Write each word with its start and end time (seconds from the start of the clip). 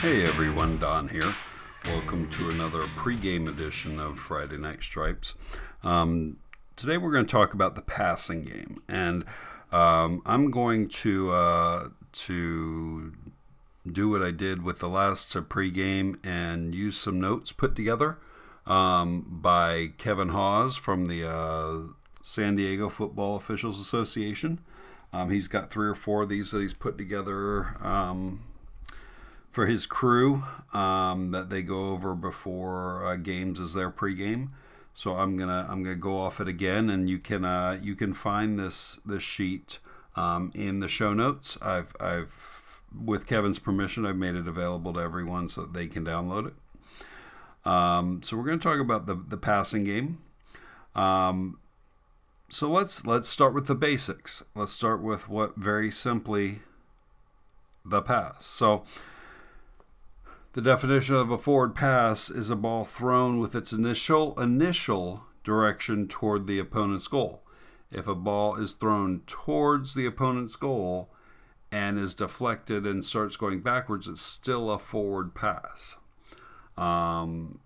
Hey 0.00 0.24
everyone, 0.24 0.78
Don 0.78 1.08
here. 1.08 1.34
Welcome 1.84 2.30
to 2.30 2.48
another 2.48 2.84
pregame 2.96 3.46
edition 3.46 4.00
of 4.00 4.18
Friday 4.18 4.56
Night 4.56 4.82
Stripes. 4.82 5.34
Um, 5.82 6.38
today 6.74 6.96
we're 6.96 7.12
going 7.12 7.26
to 7.26 7.30
talk 7.30 7.52
about 7.52 7.74
the 7.74 7.82
passing 7.82 8.40
game, 8.40 8.80
and 8.88 9.26
um, 9.70 10.22
I'm 10.24 10.50
going 10.50 10.88
to 10.88 11.32
uh, 11.32 11.88
to 12.12 13.12
do 13.92 14.08
what 14.08 14.22
I 14.22 14.30
did 14.30 14.62
with 14.62 14.78
the 14.78 14.88
last 14.88 15.34
pregame 15.34 16.18
and 16.24 16.74
use 16.74 16.96
some 16.96 17.20
notes 17.20 17.52
put 17.52 17.76
together 17.76 18.16
um, 18.66 19.26
by 19.28 19.90
Kevin 19.98 20.30
Hawes 20.30 20.78
from 20.78 21.08
the 21.08 21.28
uh, 21.28 21.78
San 22.22 22.56
Diego 22.56 22.88
Football 22.88 23.36
Officials 23.36 23.78
Association. 23.78 24.60
Um, 25.12 25.30
he's 25.30 25.46
got 25.46 25.70
three 25.70 25.88
or 25.88 25.94
four 25.94 26.22
of 26.22 26.30
these 26.30 26.52
that 26.52 26.62
he's 26.62 26.72
put 26.72 26.96
together 26.96 27.76
um, 27.82 28.40
for 29.50 29.66
his 29.66 29.86
crew 29.86 30.44
um, 30.72 31.32
that 31.32 31.50
they 31.50 31.62
go 31.62 31.90
over 31.90 32.14
before 32.14 33.04
uh, 33.04 33.16
games 33.16 33.58
as 33.60 33.74
their 33.74 33.90
pregame. 33.90 34.50
So 34.94 35.16
I'm 35.16 35.36
gonna 35.36 35.66
I'm 35.68 35.82
gonna 35.82 35.96
go 35.96 36.18
off 36.18 36.40
it 36.40 36.48
again, 36.48 36.90
and 36.90 37.08
you 37.08 37.18
can 37.18 37.44
uh, 37.44 37.78
you 37.80 37.94
can 37.94 38.12
find 38.12 38.58
this 38.58 39.00
this 39.04 39.22
sheet 39.22 39.78
um, 40.16 40.52
in 40.54 40.78
the 40.78 40.88
show 40.88 41.14
notes. 41.14 41.56
I've 41.62 41.94
I've 41.98 42.60
with 43.04 43.26
Kevin's 43.26 43.58
permission, 43.58 44.04
I've 44.04 44.16
made 44.16 44.34
it 44.34 44.48
available 44.48 44.92
to 44.94 45.00
everyone 45.00 45.48
so 45.48 45.64
they 45.64 45.86
can 45.86 46.04
download 46.04 46.48
it. 46.48 46.54
Um, 47.64 48.22
so 48.22 48.36
we're 48.36 48.44
going 48.44 48.58
to 48.58 48.62
talk 48.62 48.80
about 48.80 49.06
the 49.06 49.14
the 49.14 49.36
passing 49.36 49.84
game. 49.84 50.18
Um, 50.94 51.58
so 52.48 52.68
let's 52.68 53.06
let's 53.06 53.28
start 53.28 53.54
with 53.54 53.66
the 53.66 53.74
basics. 53.74 54.42
Let's 54.54 54.72
start 54.72 55.02
with 55.02 55.28
what 55.28 55.56
very 55.56 55.90
simply 55.90 56.60
the 57.84 58.02
pass. 58.02 58.46
So 58.46 58.84
the 60.52 60.62
definition 60.62 61.14
of 61.14 61.30
a 61.30 61.38
forward 61.38 61.74
pass 61.74 62.30
is 62.30 62.50
a 62.50 62.56
ball 62.56 62.84
thrown 62.84 63.38
with 63.38 63.54
its 63.54 63.72
initial 63.72 64.38
initial 64.40 65.24
direction 65.44 66.08
toward 66.08 66.46
the 66.46 66.58
opponent's 66.58 67.08
goal. 67.08 67.42
If 67.90 68.06
a 68.06 68.14
ball 68.14 68.56
is 68.56 68.74
thrown 68.74 69.22
towards 69.26 69.94
the 69.94 70.06
opponent's 70.06 70.56
goal 70.56 71.10
and 71.72 71.98
is 71.98 72.14
deflected 72.14 72.86
and 72.86 73.04
starts 73.04 73.36
going 73.36 73.60
backwards, 73.60 74.08
it's 74.08 74.20
still 74.20 74.70
a 74.70 74.78
forward 74.78 75.34
pass. 75.34 75.96
Um, 76.76 77.60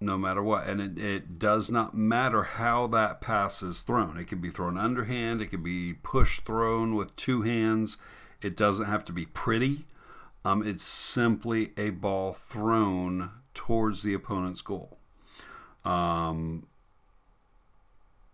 no 0.00 0.18
matter 0.18 0.42
what. 0.42 0.66
And 0.66 0.80
it, 0.80 0.98
it, 1.02 1.38
does 1.38 1.70
not 1.70 1.96
matter 1.96 2.42
how 2.42 2.86
that 2.88 3.20
pass 3.20 3.62
is 3.62 3.80
thrown. 3.80 4.16
It 4.18 4.28
can 4.28 4.40
be 4.40 4.50
thrown 4.50 4.78
underhand, 4.78 5.40
it 5.40 5.48
can 5.48 5.62
be 5.62 5.94
push 5.94 6.40
thrown 6.40 6.94
with 6.94 7.16
two 7.16 7.42
hands. 7.42 7.96
It 8.42 8.56
doesn't 8.56 8.84
have 8.86 9.04
to 9.06 9.12
be 9.12 9.26
pretty. 9.26 9.86
Um, 10.44 10.66
it's 10.66 10.84
simply 10.84 11.72
a 11.76 11.90
ball 11.90 12.32
thrown 12.34 13.30
towards 13.54 14.02
the 14.02 14.12
opponent's 14.12 14.60
goal. 14.60 14.98
Um, 15.84 16.66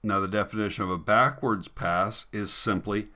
now, 0.03 0.19
the 0.21 0.29
definition 0.29 0.85
of 0.85 0.91
a 0.91 0.99
backwards 0.99 1.69
pass 1.69 2.27
is 2.33 2.53
simply 2.53 3.09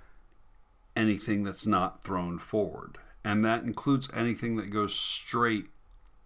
anything 0.95 1.43
that's 1.43 1.67
not 1.67 2.05
thrown 2.05 2.39
forward, 2.39 2.99
and 3.25 3.45
that 3.45 3.65
includes 3.65 4.09
anything 4.15 4.57
that 4.57 4.71
goes 4.71 4.95
straight, 4.95 5.67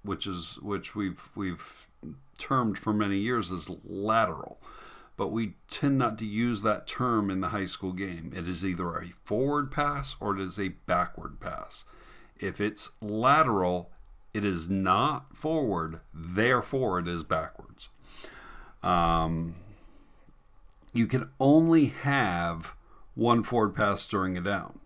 which 0.02 0.26
is 0.26 0.58
which 0.60 0.94
we've 0.96 1.30
we've 1.36 1.86
termed 2.38 2.78
for 2.78 2.92
many 2.92 3.18
years 3.18 3.52
as 3.52 3.70
lateral. 3.84 4.60
But 5.16 5.28
we 5.28 5.54
tend 5.68 5.98
not 5.98 6.16
to 6.18 6.24
use 6.24 6.62
that 6.62 6.86
term 6.86 7.30
in 7.30 7.40
the 7.40 7.48
high 7.48 7.64
school 7.64 7.92
game. 7.92 8.32
It 8.36 8.48
is 8.48 8.64
either 8.64 8.96
a 8.96 9.08
forward 9.24 9.70
pass 9.70 10.14
or 10.20 10.36
it 10.36 10.40
is 10.40 10.58
a 10.60 10.68
backward 10.86 11.40
pass. 11.40 11.84
If 12.40 12.60
it's 12.60 12.92
lateral, 13.00 13.90
it 14.34 14.44
is 14.44 14.68
not 14.68 15.36
forward, 15.36 16.00
therefore 16.14 16.98
it 16.98 17.08
is 17.08 17.24
backwards. 17.24 17.88
Um, 18.82 19.56
you 20.92 21.06
can 21.06 21.30
only 21.40 21.86
have 21.86 22.74
one 23.14 23.42
forward 23.42 23.74
pass 23.74 24.06
during 24.06 24.36
a 24.36 24.40
down. 24.40 24.78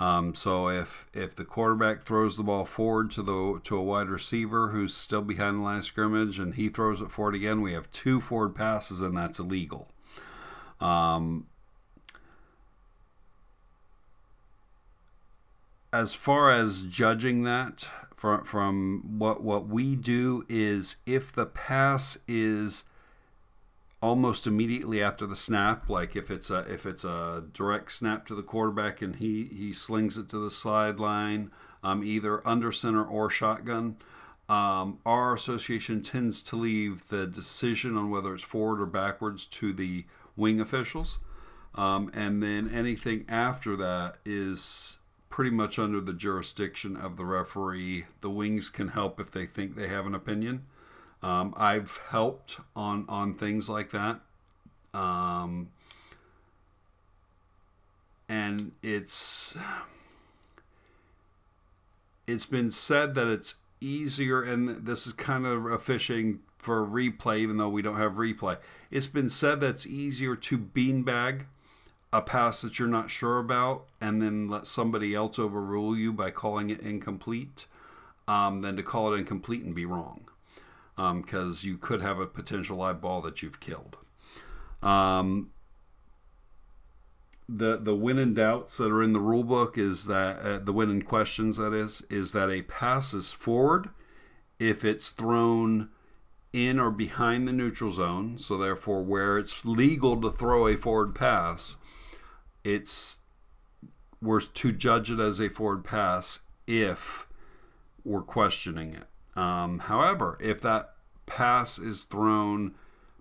Um, 0.00 0.34
so 0.34 0.68
if 0.68 1.08
if 1.12 1.34
the 1.34 1.44
quarterback 1.44 2.02
throws 2.02 2.36
the 2.36 2.44
ball 2.44 2.64
forward 2.64 3.10
to 3.12 3.22
the 3.22 3.60
to 3.64 3.76
a 3.76 3.82
wide 3.82 4.08
receiver 4.08 4.68
who's 4.68 4.94
still 4.94 5.22
behind 5.22 5.58
the 5.58 5.62
line 5.62 5.78
of 5.78 5.84
scrimmage 5.84 6.38
and 6.38 6.54
he 6.54 6.68
throws 6.68 7.00
it 7.00 7.10
forward 7.10 7.34
again, 7.34 7.60
we 7.60 7.72
have 7.72 7.90
two 7.90 8.20
forward 8.20 8.54
passes 8.54 9.00
and 9.00 9.16
that's 9.16 9.40
illegal. 9.40 9.88
Um, 10.80 11.47
as 15.92 16.14
far 16.14 16.52
as 16.52 16.82
judging 16.82 17.44
that 17.44 17.86
from 18.14 18.44
from 18.44 19.18
what 19.18 19.42
what 19.42 19.68
we 19.68 19.94
do 19.96 20.44
is 20.48 20.96
if 21.06 21.32
the 21.32 21.46
pass 21.46 22.18
is 22.26 22.84
almost 24.00 24.46
immediately 24.46 25.02
after 25.02 25.26
the 25.26 25.36
snap 25.36 25.88
like 25.88 26.14
if 26.14 26.30
it's 26.30 26.50
a 26.50 26.60
if 26.72 26.86
it's 26.86 27.04
a 27.04 27.44
direct 27.52 27.90
snap 27.90 28.26
to 28.26 28.34
the 28.34 28.42
quarterback 28.42 29.02
and 29.02 29.16
he 29.16 29.44
he 29.44 29.72
slings 29.72 30.16
it 30.16 30.28
to 30.28 30.38
the 30.38 30.50
sideline 30.50 31.50
um, 31.82 32.04
either 32.04 32.46
under 32.46 32.70
center 32.70 33.04
or 33.04 33.30
shotgun 33.30 33.96
um, 34.48 34.98
our 35.04 35.34
association 35.34 36.02
tends 36.02 36.42
to 36.42 36.56
leave 36.56 37.08
the 37.08 37.26
decision 37.26 37.96
on 37.96 38.10
whether 38.10 38.34
it's 38.34 38.42
forward 38.42 38.80
or 38.80 38.86
backwards 38.86 39.46
to 39.46 39.72
the 39.72 40.06
wing 40.36 40.60
officials. 40.60 41.18
Um, 41.74 42.10
and 42.14 42.42
then 42.42 42.70
anything 42.72 43.26
after 43.28 43.76
that 43.76 44.16
is 44.24 44.97
pretty 45.30 45.50
much 45.50 45.78
under 45.78 46.00
the 46.00 46.12
jurisdiction 46.12 46.96
of 46.96 47.16
the 47.16 47.24
referee. 47.24 48.06
The 48.20 48.30
wings 48.30 48.70
can 48.70 48.88
help 48.88 49.20
if 49.20 49.30
they 49.30 49.46
think 49.46 49.74
they 49.74 49.88
have 49.88 50.06
an 50.06 50.14
opinion. 50.14 50.64
Um, 51.22 51.54
I've 51.56 52.00
helped 52.08 52.58
on 52.76 53.04
on 53.08 53.34
things 53.34 53.68
like 53.68 53.90
that, 53.90 54.20
um, 54.94 55.70
and 58.28 58.72
it's 58.82 59.56
it's 62.28 62.46
been 62.46 62.70
said 62.70 63.14
that 63.16 63.26
it's 63.26 63.56
easier, 63.80 64.42
and 64.42 64.68
this 64.86 65.06
is 65.06 65.12
kind 65.12 65.44
of 65.44 65.66
a 65.66 65.78
fishing 65.78 66.40
for 66.58 66.86
replay, 66.86 67.38
even 67.38 67.56
though 67.56 67.68
we 67.68 67.82
don't 67.82 67.96
have 67.96 68.12
replay. 68.12 68.58
It's 68.90 69.06
been 69.06 69.30
said 69.30 69.60
that 69.60 69.70
it's 69.70 69.86
easier 69.86 70.36
to 70.36 70.58
beanbag 70.58 71.46
a 72.12 72.22
pass 72.22 72.62
that 72.62 72.78
you're 72.78 72.88
not 72.88 73.10
sure 73.10 73.38
about 73.38 73.86
and 74.00 74.22
then 74.22 74.48
let 74.48 74.66
somebody 74.66 75.14
else 75.14 75.38
overrule 75.38 75.96
you 75.96 76.12
by 76.12 76.30
calling 76.30 76.70
it 76.70 76.80
incomplete 76.80 77.66
um, 78.26 78.62
than 78.62 78.76
to 78.76 78.82
call 78.82 79.12
it 79.12 79.18
incomplete 79.18 79.64
and 79.64 79.74
be 79.74 79.84
wrong 79.84 80.28
because 80.96 81.64
um, 81.64 81.68
you 81.68 81.76
could 81.76 82.02
have 82.02 82.18
a 82.18 82.26
potential 82.26 82.78
live 82.78 83.00
ball 83.00 83.20
that 83.20 83.42
you've 83.42 83.60
killed. 83.60 83.96
Um, 84.82 85.50
the 87.48 87.78
the 87.78 87.94
when 87.94 88.18
in 88.18 88.34
doubts 88.34 88.76
that 88.76 88.92
are 88.92 89.02
in 89.02 89.12
the 89.12 89.20
rule 89.20 89.44
book 89.44 89.78
is 89.78 90.06
that 90.06 90.38
uh, 90.40 90.58
the 90.58 90.72
when 90.72 90.90
in 90.90 91.02
questions 91.02 91.56
that 91.56 91.72
is 91.72 92.02
is 92.10 92.32
that 92.32 92.50
a 92.50 92.62
pass 92.62 93.14
is 93.14 93.32
forward 93.32 93.88
if 94.58 94.84
it's 94.84 95.08
thrown 95.08 95.88
in 96.52 96.78
or 96.78 96.90
behind 96.90 97.48
the 97.48 97.52
neutral 97.52 97.90
zone 97.90 98.38
so 98.38 98.58
therefore 98.58 99.02
where 99.02 99.38
it's 99.38 99.64
legal 99.64 100.20
to 100.20 100.30
throw 100.30 100.66
a 100.66 100.76
forward 100.76 101.14
pass 101.14 101.76
it's 102.68 103.20
we're 104.20 104.40
to 104.40 104.72
judge 104.72 105.10
it 105.10 105.20
as 105.20 105.40
a 105.40 105.48
forward 105.48 105.84
pass 105.84 106.40
if 106.66 107.26
we're 108.04 108.20
questioning 108.20 108.94
it. 108.94 109.38
Um, 109.38 109.78
however, 109.78 110.36
if 110.40 110.60
that 110.60 110.94
pass 111.24 111.78
is 111.78 112.04
thrown 112.04 112.74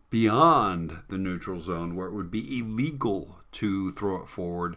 beyond 0.09 1.03
the 1.07 1.17
neutral 1.17 1.61
zone 1.61 1.95
where 1.95 2.07
it 2.07 2.13
would 2.13 2.31
be 2.31 2.59
illegal 2.59 3.39
to 3.53 3.91
throw 3.91 4.21
it 4.21 4.27
forward, 4.27 4.75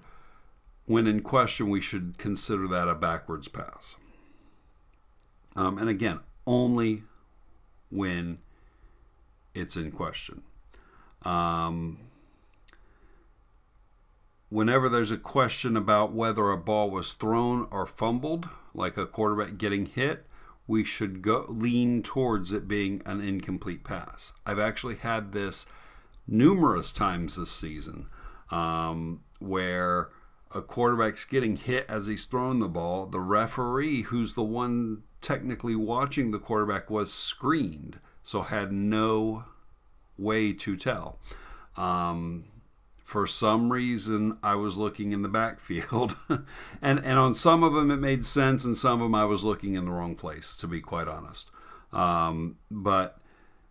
when 0.84 1.06
in 1.06 1.20
question, 1.22 1.70
we 1.70 1.80
should 1.80 2.18
consider 2.18 2.68
that 2.68 2.88
a 2.88 2.94
backwards 2.94 3.48
pass. 3.48 3.96
Um, 5.56 5.78
and 5.78 5.88
again, 5.88 6.20
only 6.46 7.04
when 7.90 8.38
it's 9.54 9.74
in 9.74 9.90
question. 9.90 10.42
Um, 11.22 11.98
whenever 14.50 14.88
there's 14.88 15.12
a 15.12 15.16
question 15.16 15.76
about 15.76 16.12
whether 16.12 16.50
a 16.50 16.58
ball 16.58 16.90
was 16.90 17.14
thrown 17.14 17.66
or 17.70 17.86
fumbled, 17.86 18.48
like 18.74 18.96
a 18.96 19.06
quarterback 19.06 19.56
getting 19.56 19.86
hit, 19.86 20.26
we 20.66 20.84
should 20.84 21.22
go 21.22 21.46
lean 21.48 22.02
towards 22.02 22.52
it 22.52 22.68
being 22.68 23.00
an 23.06 23.20
incomplete 23.20 23.82
pass. 23.82 24.32
I've 24.44 24.58
actually 24.58 24.96
had 24.96 25.32
this 25.32 25.66
numerous 26.28 26.92
times 26.92 27.36
this 27.36 27.50
season 27.50 28.06
um, 28.50 29.22
where 29.38 30.10
a 30.54 30.62
quarterback's 30.62 31.24
getting 31.24 31.56
hit 31.56 31.86
as 31.88 32.06
he's 32.06 32.24
throwing 32.24 32.58
the 32.58 32.68
ball. 32.68 33.06
The 33.06 33.20
referee, 33.20 34.02
who's 34.02 34.34
the 34.34 34.42
one 34.42 35.02
technically 35.20 35.76
watching 35.76 36.30
the 36.30 36.38
quarterback, 36.38 36.90
was 36.90 37.12
screened, 37.12 37.98
so 38.22 38.42
had 38.42 38.72
no 38.72 39.44
way 40.18 40.52
to 40.52 40.76
tell. 40.76 41.18
Um, 41.76 42.44
for 43.10 43.26
some 43.26 43.72
reason 43.72 44.38
I 44.40 44.54
was 44.54 44.78
looking 44.78 45.10
in 45.10 45.22
the 45.22 45.28
backfield, 45.28 46.14
and 46.80 47.04
and 47.04 47.18
on 47.18 47.34
some 47.34 47.64
of 47.64 47.72
them 47.72 47.90
it 47.90 47.96
made 47.96 48.24
sense, 48.24 48.64
and 48.64 48.76
some 48.76 49.02
of 49.02 49.06
them 49.06 49.16
I 49.16 49.24
was 49.24 49.42
looking 49.42 49.74
in 49.74 49.86
the 49.86 49.90
wrong 49.90 50.14
place, 50.14 50.54
to 50.58 50.68
be 50.68 50.80
quite 50.80 51.08
honest. 51.08 51.50
Um, 51.92 52.58
but 52.70 53.18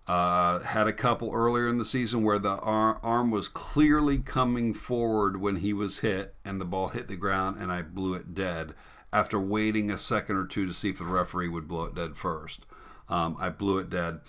uh, 0.07 0.59
had 0.59 0.87
a 0.87 0.93
couple 0.93 1.31
earlier 1.31 1.69
in 1.69 1.77
the 1.77 1.85
season 1.85 2.21
where 2.21 2.37
the 2.37 2.57
ar- 2.57 2.99
arm 3.01 3.31
was 3.31 3.47
clearly 3.47 4.17
coming 4.17 4.73
forward 4.73 5.39
when 5.39 5.57
he 5.57 5.71
was 5.71 5.99
hit, 5.99 6.35
and 6.43 6.59
the 6.59 6.65
ball 6.65 6.89
hit 6.89 7.07
the 7.07 7.15
ground, 7.15 7.61
and 7.61 7.71
I 7.71 7.81
blew 7.81 8.15
it 8.15 8.35
dead 8.35 8.73
after 9.13 9.39
waiting 9.39 9.89
a 9.89 9.97
second 9.97 10.35
or 10.35 10.47
two 10.47 10.65
to 10.65 10.73
see 10.73 10.89
if 10.89 10.97
the 10.97 11.05
referee 11.05 11.47
would 11.47 11.69
blow 11.69 11.85
it 11.85 11.95
dead 11.95 12.17
first. 12.17 12.65
Um, 13.07 13.37
I 13.39 13.51
blew 13.51 13.77
it 13.77 13.89
dead 13.89 14.19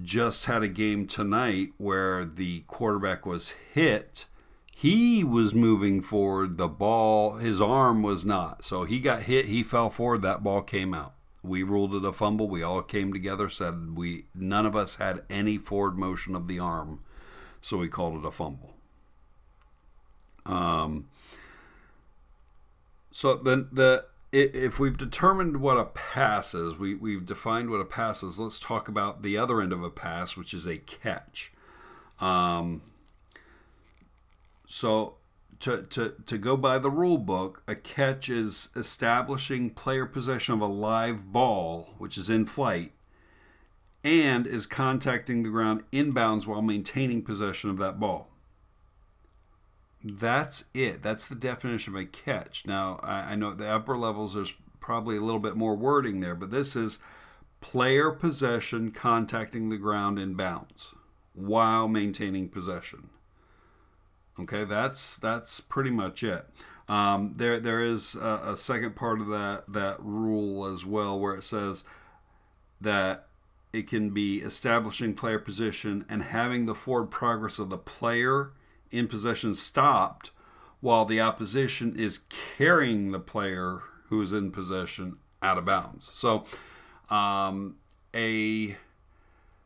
just 0.00 0.44
had 0.44 0.62
a 0.62 0.68
game 0.68 1.06
tonight 1.06 1.70
where 1.76 2.24
the 2.24 2.60
quarterback 2.60 3.26
was 3.26 3.54
hit. 3.72 4.26
He 4.70 5.24
was 5.24 5.54
moving 5.54 6.02
forward. 6.02 6.56
The 6.56 6.68
ball, 6.68 7.34
his 7.34 7.60
arm 7.60 8.02
was 8.02 8.24
not. 8.24 8.64
So 8.64 8.84
he 8.84 9.00
got 9.00 9.22
hit. 9.22 9.46
He 9.46 9.62
fell 9.62 9.90
forward. 9.90 10.22
That 10.22 10.44
ball 10.44 10.62
came 10.62 10.94
out. 10.94 11.14
We 11.42 11.62
ruled 11.62 11.94
it 11.94 12.04
a 12.04 12.12
fumble. 12.12 12.48
We 12.48 12.62
all 12.62 12.82
came 12.82 13.12
together, 13.12 13.48
said 13.48 13.96
we 13.96 14.26
none 14.34 14.66
of 14.66 14.76
us 14.76 14.96
had 14.96 15.22
any 15.30 15.56
forward 15.56 15.96
motion 15.96 16.34
of 16.34 16.48
the 16.48 16.58
arm, 16.58 17.00
so 17.60 17.78
we 17.78 17.88
called 17.88 18.22
it 18.22 18.26
a 18.26 18.30
fumble. 18.30 18.74
Um. 20.44 21.08
So 23.10 23.34
then 23.34 23.68
the 23.72 24.04
if 24.32 24.78
we've 24.78 24.98
determined 24.98 25.58
what 25.58 25.78
a 25.78 25.86
pass 25.86 26.54
is, 26.54 26.76
we, 26.76 26.94
we've 26.94 27.24
defined 27.24 27.70
what 27.70 27.80
a 27.80 27.84
pass 27.84 28.22
is, 28.22 28.38
let's 28.38 28.58
talk 28.58 28.88
about 28.88 29.22
the 29.22 29.38
other 29.38 29.60
end 29.60 29.72
of 29.72 29.82
a 29.82 29.90
pass, 29.90 30.36
which 30.36 30.52
is 30.52 30.66
a 30.66 30.78
catch. 30.78 31.52
Um, 32.20 32.82
so, 34.66 35.14
to, 35.60 35.82
to, 35.84 36.14
to 36.26 36.38
go 36.38 36.56
by 36.56 36.78
the 36.78 36.90
rule 36.90 37.18
book, 37.18 37.62
a 37.66 37.74
catch 37.74 38.28
is 38.28 38.68
establishing 38.76 39.70
player 39.70 40.04
possession 40.04 40.54
of 40.54 40.60
a 40.60 40.66
live 40.66 41.32
ball, 41.32 41.94
which 41.98 42.18
is 42.18 42.28
in 42.28 42.44
flight, 42.44 42.92
and 44.04 44.46
is 44.46 44.66
contacting 44.66 45.42
the 45.42 45.50
ground 45.50 45.84
inbounds 45.90 46.46
while 46.46 46.62
maintaining 46.62 47.22
possession 47.22 47.70
of 47.70 47.78
that 47.78 47.98
ball. 47.98 48.30
That's 50.08 50.64
it. 50.72 51.02
That's 51.02 51.26
the 51.26 51.34
definition 51.34 51.94
of 51.94 52.00
a 52.00 52.06
catch. 52.06 52.66
Now, 52.66 52.98
I, 53.02 53.32
I 53.32 53.34
know 53.34 53.50
at 53.50 53.58
the 53.58 53.68
upper 53.68 53.96
levels 53.96 54.34
there's 54.34 54.54
probably 54.80 55.16
a 55.16 55.20
little 55.20 55.40
bit 55.40 55.56
more 55.56 55.76
wording 55.76 56.20
there, 56.20 56.34
but 56.34 56.50
this 56.50 56.74
is 56.74 56.98
player 57.60 58.10
possession 58.10 58.90
contacting 58.90 59.68
the 59.68 59.76
ground 59.76 60.18
in 60.18 60.34
bounds 60.34 60.94
while 61.34 61.88
maintaining 61.88 62.48
possession. 62.48 63.10
Okay, 64.40 64.64
that's 64.64 65.16
that's 65.18 65.60
pretty 65.60 65.90
much 65.90 66.22
it. 66.22 66.46
Um, 66.88 67.34
there 67.36 67.60
there 67.60 67.80
is 67.80 68.14
a, 68.14 68.40
a, 68.46 68.56
second 68.56 68.96
part 68.96 69.20
of 69.20 69.28
that 69.28 69.64
that 69.68 69.96
rule 70.00 70.64
as 70.64 70.86
well, 70.86 71.18
where 71.18 71.34
it 71.34 71.44
says 71.44 71.84
that 72.80 73.26
it 73.72 73.88
can 73.88 74.10
be 74.10 74.38
establishing 74.38 75.12
player 75.12 75.38
position 75.38 76.06
and 76.08 76.22
having 76.22 76.64
the 76.64 76.74
forward 76.74 77.10
progress 77.10 77.58
of 77.58 77.68
the 77.68 77.76
player 77.76 78.52
in 78.90 79.08
possession 79.08 79.54
stopped 79.54 80.30
while 80.80 81.04
the 81.04 81.20
opposition 81.20 81.96
is 81.96 82.20
carrying 82.56 83.10
the 83.10 83.20
player 83.20 83.82
who 84.08 84.22
is 84.22 84.32
in 84.32 84.50
possession 84.50 85.16
out 85.42 85.58
of 85.58 85.64
bounds. 85.64 86.10
So, 86.14 86.44
um, 87.10 87.76
a 88.14 88.76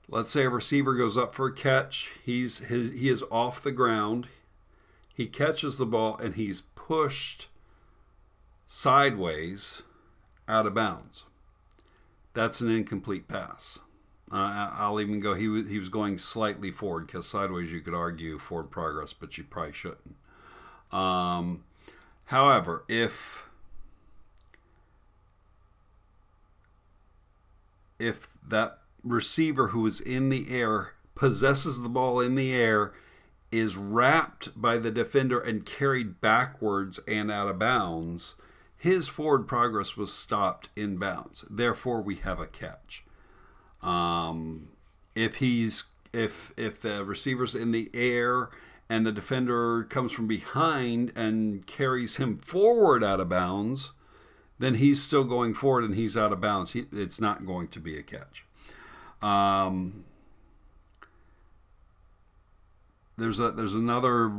let's 0.08 0.30
say 0.30 0.44
a 0.44 0.50
receiver 0.50 0.94
goes 0.94 1.16
up 1.16 1.34
for 1.34 1.46
a 1.46 1.54
catch. 1.54 2.12
He's 2.24 2.58
his 2.58 2.92
he 2.92 3.08
is 3.08 3.24
off 3.30 3.62
the 3.62 3.72
ground. 3.72 4.28
He 5.14 5.26
catches 5.26 5.78
the 5.78 5.86
ball 5.86 6.16
and 6.18 6.34
he's 6.34 6.62
pushed 6.62 7.48
sideways 8.66 9.82
out 10.48 10.66
of 10.66 10.74
bounds. 10.74 11.24
That's 12.34 12.60
an 12.60 12.70
incomplete 12.70 13.28
pass. 13.28 13.78
Uh, 14.32 14.70
I'll 14.78 14.98
even 14.98 15.20
go. 15.20 15.34
He 15.34 15.46
was 15.46 15.68
he 15.68 15.78
was 15.78 15.90
going 15.90 16.16
slightly 16.16 16.70
forward 16.70 17.06
because 17.06 17.26
sideways 17.26 17.70
you 17.70 17.80
could 17.80 17.94
argue 17.94 18.38
forward 18.38 18.70
progress, 18.70 19.12
but 19.12 19.36
you 19.36 19.44
probably 19.44 19.72
shouldn't. 19.74 20.16
Um, 20.90 21.64
however, 22.26 22.84
if 22.88 23.44
if 27.98 28.32
that 28.46 28.78
receiver 29.04 29.68
who 29.68 29.84
is 29.86 30.00
in 30.00 30.30
the 30.30 30.46
air 30.50 30.94
possesses 31.14 31.82
the 31.82 31.90
ball 31.90 32.18
in 32.18 32.34
the 32.34 32.54
air, 32.54 32.94
is 33.50 33.76
wrapped 33.76 34.60
by 34.60 34.78
the 34.78 34.90
defender 34.90 35.38
and 35.38 35.66
carried 35.66 36.22
backwards 36.22 36.98
and 37.06 37.30
out 37.30 37.48
of 37.48 37.58
bounds, 37.58 38.34
his 38.78 39.08
forward 39.08 39.46
progress 39.46 39.94
was 39.94 40.10
stopped 40.10 40.70
in 40.74 40.96
bounds. 40.96 41.44
Therefore, 41.50 42.00
we 42.00 42.14
have 42.16 42.40
a 42.40 42.46
catch. 42.46 43.04
Um, 43.82 44.68
if 45.14 45.36
he's 45.36 45.84
if 46.12 46.52
if 46.56 46.80
the 46.80 47.04
receiver's 47.04 47.54
in 47.54 47.72
the 47.72 47.90
air 47.94 48.50
and 48.88 49.06
the 49.06 49.12
defender 49.12 49.84
comes 49.84 50.12
from 50.12 50.26
behind 50.26 51.12
and 51.16 51.66
carries 51.66 52.16
him 52.16 52.36
forward 52.38 53.02
out 53.02 53.20
of 53.20 53.28
bounds, 53.28 53.92
then 54.58 54.74
he's 54.74 55.02
still 55.02 55.24
going 55.24 55.54
forward 55.54 55.84
and 55.84 55.94
he's 55.94 56.16
out 56.16 56.32
of 56.32 56.40
bounds. 56.40 56.72
He, 56.72 56.84
it's 56.92 57.20
not 57.20 57.46
going 57.46 57.68
to 57.68 57.80
be 57.80 57.98
a 57.98 58.02
catch. 58.02 58.44
Um, 59.20 60.04
there's 63.16 63.38
a 63.38 63.50
there's 63.50 63.74
another 63.74 64.32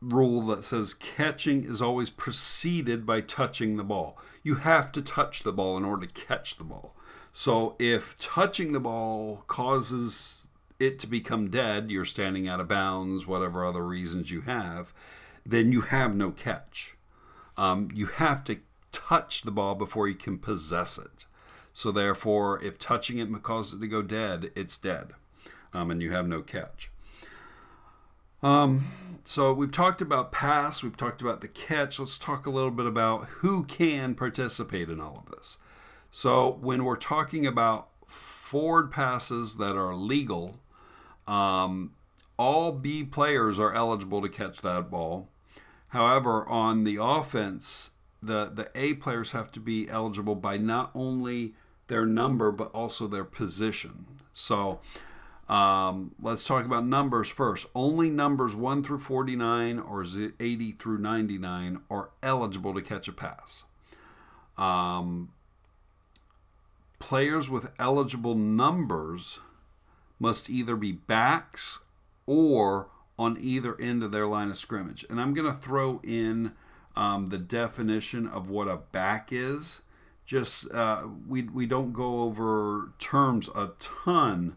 rule 0.00 0.42
that 0.42 0.64
says 0.64 0.94
catching 0.94 1.64
is 1.64 1.82
always 1.82 2.10
preceded 2.10 3.04
by 3.04 3.20
touching 3.20 3.76
the 3.76 3.84
ball. 3.84 4.18
You 4.42 4.56
have 4.56 4.92
to 4.92 5.02
touch 5.02 5.42
the 5.42 5.52
ball 5.52 5.76
in 5.76 5.84
order 5.84 6.06
to 6.06 6.26
catch 6.26 6.56
the 6.56 6.64
ball. 6.64 6.94
So 7.38 7.76
if 7.78 8.18
touching 8.18 8.72
the 8.72 8.80
ball 8.80 9.44
causes 9.46 10.48
it 10.80 10.98
to 10.98 11.06
become 11.06 11.50
dead, 11.50 11.88
you're 11.88 12.04
standing 12.04 12.48
out 12.48 12.58
of 12.58 12.66
bounds, 12.66 13.28
whatever 13.28 13.64
other 13.64 13.86
reasons 13.86 14.32
you 14.32 14.40
have, 14.40 14.92
then 15.46 15.70
you 15.70 15.82
have 15.82 16.16
no 16.16 16.32
catch. 16.32 16.96
Um, 17.56 17.90
you 17.94 18.06
have 18.06 18.42
to 18.42 18.58
touch 18.90 19.42
the 19.42 19.52
ball 19.52 19.76
before 19.76 20.08
you 20.08 20.16
can 20.16 20.38
possess 20.38 20.98
it. 20.98 21.26
So 21.72 21.92
therefore, 21.92 22.60
if 22.60 22.76
touching 22.76 23.18
it 23.18 23.42
causes 23.44 23.74
it 23.74 23.82
to 23.82 23.86
go 23.86 24.02
dead, 24.02 24.50
it's 24.56 24.76
dead, 24.76 25.12
um, 25.72 25.92
and 25.92 26.02
you 26.02 26.10
have 26.10 26.26
no 26.26 26.42
catch. 26.42 26.90
Um, 28.42 28.90
so 29.22 29.52
we've 29.52 29.70
talked 29.70 30.02
about 30.02 30.32
pass, 30.32 30.82
we've 30.82 30.96
talked 30.96 31.22
about 31.22 31.40
the 31.40 31.46
catch. 31.46 32.00
Let's 32.00 32.18
talk 32.18 32.46
a 32.46 32.50
little 32.50 32.72
bit 32.72 32.86
about 32.86 33.26
who 33.26 33.62
can 33.62 34.16
participate 34.16 34.90
in 34.90 35.00
all 35.00 35.22
of 35.24 35.30
this. 35.36 35.58
So 36.10 36.58
when 36.60 36.84
we're 36.84 36.96
talking 36.96 37.46
about 37.46 37.88
forward 38.06 38.90
passes 38.90 39.56
that 39.58 39.76
are 39.76 39.94
legal, 39.94 40.58
um, 41.26 41.92
all 42.38 42.72
B 42.72 43.04
players 43.04 43.58
are 43.58 43.74
eligible 43.74 44.22
to 44.22 44.28
catch 44.28 44.62
that 44.62 44.90
ball. 44.90 45.28
However, 45.88 46.46
on 46.46 46.84
the 46.84 46.98
offense, 47.00 47.90
the, 48.22 48.46
the 48.46 48.70
A 48.74 48.94
players 48.94 49.32
have 49.32 49.52
to 49.52 49.60
be 49.60 49.88
eligible 49.88 50.34
by 50.34 50.56
not 50.56 50.90
only 50.94 51.54
their 51.88 52.06
number 52.06 52.50
but 52.52 52.70
also 52.72 53.06
their 53.06 53.24
position. 53.24 54.06
So 54.34 54.80
um, 55.48 56.14
let's 56.20 56.44
talk 56.44 56.64
about 56.64 56.86
numbers 56.86 57.28
first. 57.28 57.66
Only 57.74 58.10
numbers 58.10 58.54
1 58.54 58.82
through 58.82 58.98
49 58.98 59.78
or 59.78 60.04
80 60.38 60.72
through 60.72 60.98
99 60.98 61.80
are 61.90 62.10
eligible 62.22 62.74
to 62.74 62.82
catch 62.82 63.08
a 63.08 63.12
pass. 63.12 63.64
Um, 64.58 65.30
players 66.98 67.48
with 67.48 67.70
eligible 67.78 68.34
numbers 68.34 69.40
must 70.18 70.50
either 70.50 70.76
be 70.76 70.92
backs 70.92 71.84
or 72.26 72.88
on 73.18 73.36
either 73.40 73.80
end 73.80 74.02
of 74.02 74.12
their 74.12 74.26
line 74.26 74.50
of 74.50 74.58
scrimmage. 74.58 75.04
And 75.10 75.20
I'm 75.20 75.34
going 75.34 75.50
to 75.50 75.56
throw 75.56 76.00
in 76.04 76.52
um, 76.96 77.28
the 77.28 77.38
definition 77.38 78.26
of 78.26 78.50
what 78.50 78.68
a 78.68 78.76
back 78.76 79.28
is. 79.32 79.80
Just 80.24 80.70
uh, 80.72 81.04
we, 81.26 81.42
we 81.42 81.66
don't 81.66 81.92
go 81.92 82.22
over 82.22 82.92
terms 82.98 83.48
a 83.54 83.70
ton 83.78 84.56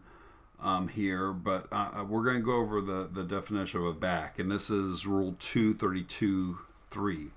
um, 0.60 0.88
here, 0.88 1.32
but 1.32 1.66
uh, 1.72 1.90
uh 1.96 2.04
we're 2.04 2.24
going 2.24 2.36
to 2.36 2.42
go 2.42 2.56
over 2.56 2.80
the, 2.80 3.08
the 3.10 3.24
definition 3.24 3.80
of 3.80 3.86
a 3.86 3.92
back. 3.92 4.38
And 4.38 4.50
this 4.50 4.68
is 4.70 5.06
Rule 5.06 5.32
232.3. 5.40 7.30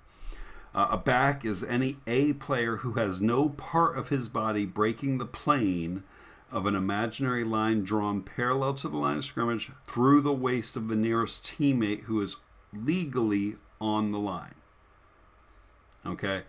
Uh, 0.75 0.89
a 0.91 0.98
back 0.98 1.46
is 1.46 1.63
any 1.63 1.96
A 2.05 2.34
player 2.34 2.77
who 2.77 2.94
has 2.94 3.22
no 3.22 3.48
part 3.48 3.98
of 3.98 4.10
his 4.10 4.27
body 4.27 4.65
breaking 4.65 5.17
the 5.17 5.25
plane 5.25 6.03
of 6.51 6.65
an 6.65 6.75
imaginary 6.75 7.46
line 7.46 7.82
drawn 7.84 8.22
parallel 8.22 8.74
to 8.75 8.89
the 8.89 8.98
line 8.98 9.17
of 9.17 9.25
scrimmage 9.25 9.72
through 9.88 10.20
the 10.20 10.34
waist 10.34 10.75
of 10.75 10.89
the 10.89 10.96
nearest 10.98 11.46
teammate 11.46 12.01
who 12.01 12.22
is 12.22 12.36
legally 12.74 13.55
on 13.79 14.12
the 14.12 14.20
line. 14.20 14.55
Okay? 16.05 16.44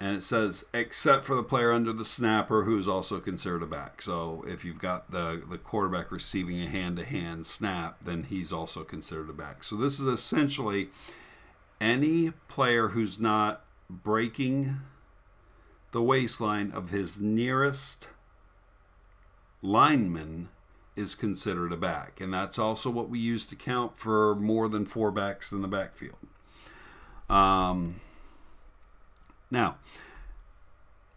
and 0.00 0.16
it 0.16 0.22
says 0.22 0.64
except 0.72 1.26
for 1.26 1.36
the 1.36 1.42
player 1.42 1.72
under 1.72 1.92
the 1.92 2.06
snapper 2.06 2.62
who's 2.64 2.88
also 2.88 3.20
considered 3.20 3.62
a 3.62 3.66
back. 3.66 4.00
So 4.00 4.42
if 4.48 4.64
you've 4.64 4.78
got 4.78 5.10
the 5.10 5.42
the 5.48 5.58
quarterback 5.58 6.10
receiving 6.10 6.60
a 6.62 6.66
hand 6.66 6.96
to 6.96 7.04
hand 7.04 7.44
snap, 7.44 8.02
then 8.02 8.24
he's 8.24 8.50
also 8.50 8.82
considered 8.82 9.28
a 9.28 9.34
back. 9.34 9.62
So 9.62 9.76
this 9.76 10.00
is 10.00 10.06
essentially 10.06 10.88
any 11.80 12.32
player 12.48 12.88
who's 12.88 13.18
not 13.18 13.64
breaking 13.88 14.76
the 15.92 16.02
waistline 16.02 16.70
of 16.72 16.90
his 16.90 17.20
nearest 17.20 18.08
lineman 19.62 20.48
is 20.96 21.14
considered 21.14 21.72
a 21.72 21.76
back. 21.76 22.20
And 22.20 22.32
that's 22.32 22.58
also 22.58 22.90
what 22.90 23.08
we 23.08 23.18
use 23.18 23.46
to 23.46 23.56
count 23.56 23.96
for 23.96 24.34
more 24.36 24.68
than 24.68 24.84
four 24.84 25.10
backs 25.10 25.52
in 25.52 25.62
the 25.62 25.68
backfield. 25.68 26.18
Um, 27.28 28.00
now, 29.50 29.76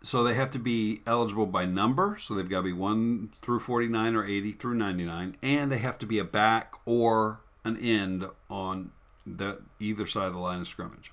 so 0.01 0.23
they 0.23 0.33
have 0.33 0.51
to 0.51 0.59
be 0.59 1.01
eligible 1.07 1.45
by 1.45 1.65
number. 1.65 2.17
So 2.19 2.33
they've 2.33 2.49
got 2.49 2.59
to 2.59 2.63
be 2.63 2.73
1 2.73 3.31
through 3.35 3.59
49 3.59 4.15
or 4.15 4.25
80 4.25 4.51
through 4.51 4.75
99. 4.75 5.37
And 5.41 5.71
they 5.71 5.77
have 5.77 5.97
to 5.99 6.05
be 6.05 6.19
a 6.19 6.23
back 6.23 6.73
or 6.85 7.41
an 7.63 7.77
end 7.77 8.27
on 8.49 8.91
the 9.25 9.61
either 9.79 10.05
side 10.05 10.27
of 10.27 10.33
the 10.33 10.39
line 10.39 10.59
of 10.59 10.67
scrimmage. 10.67 11.11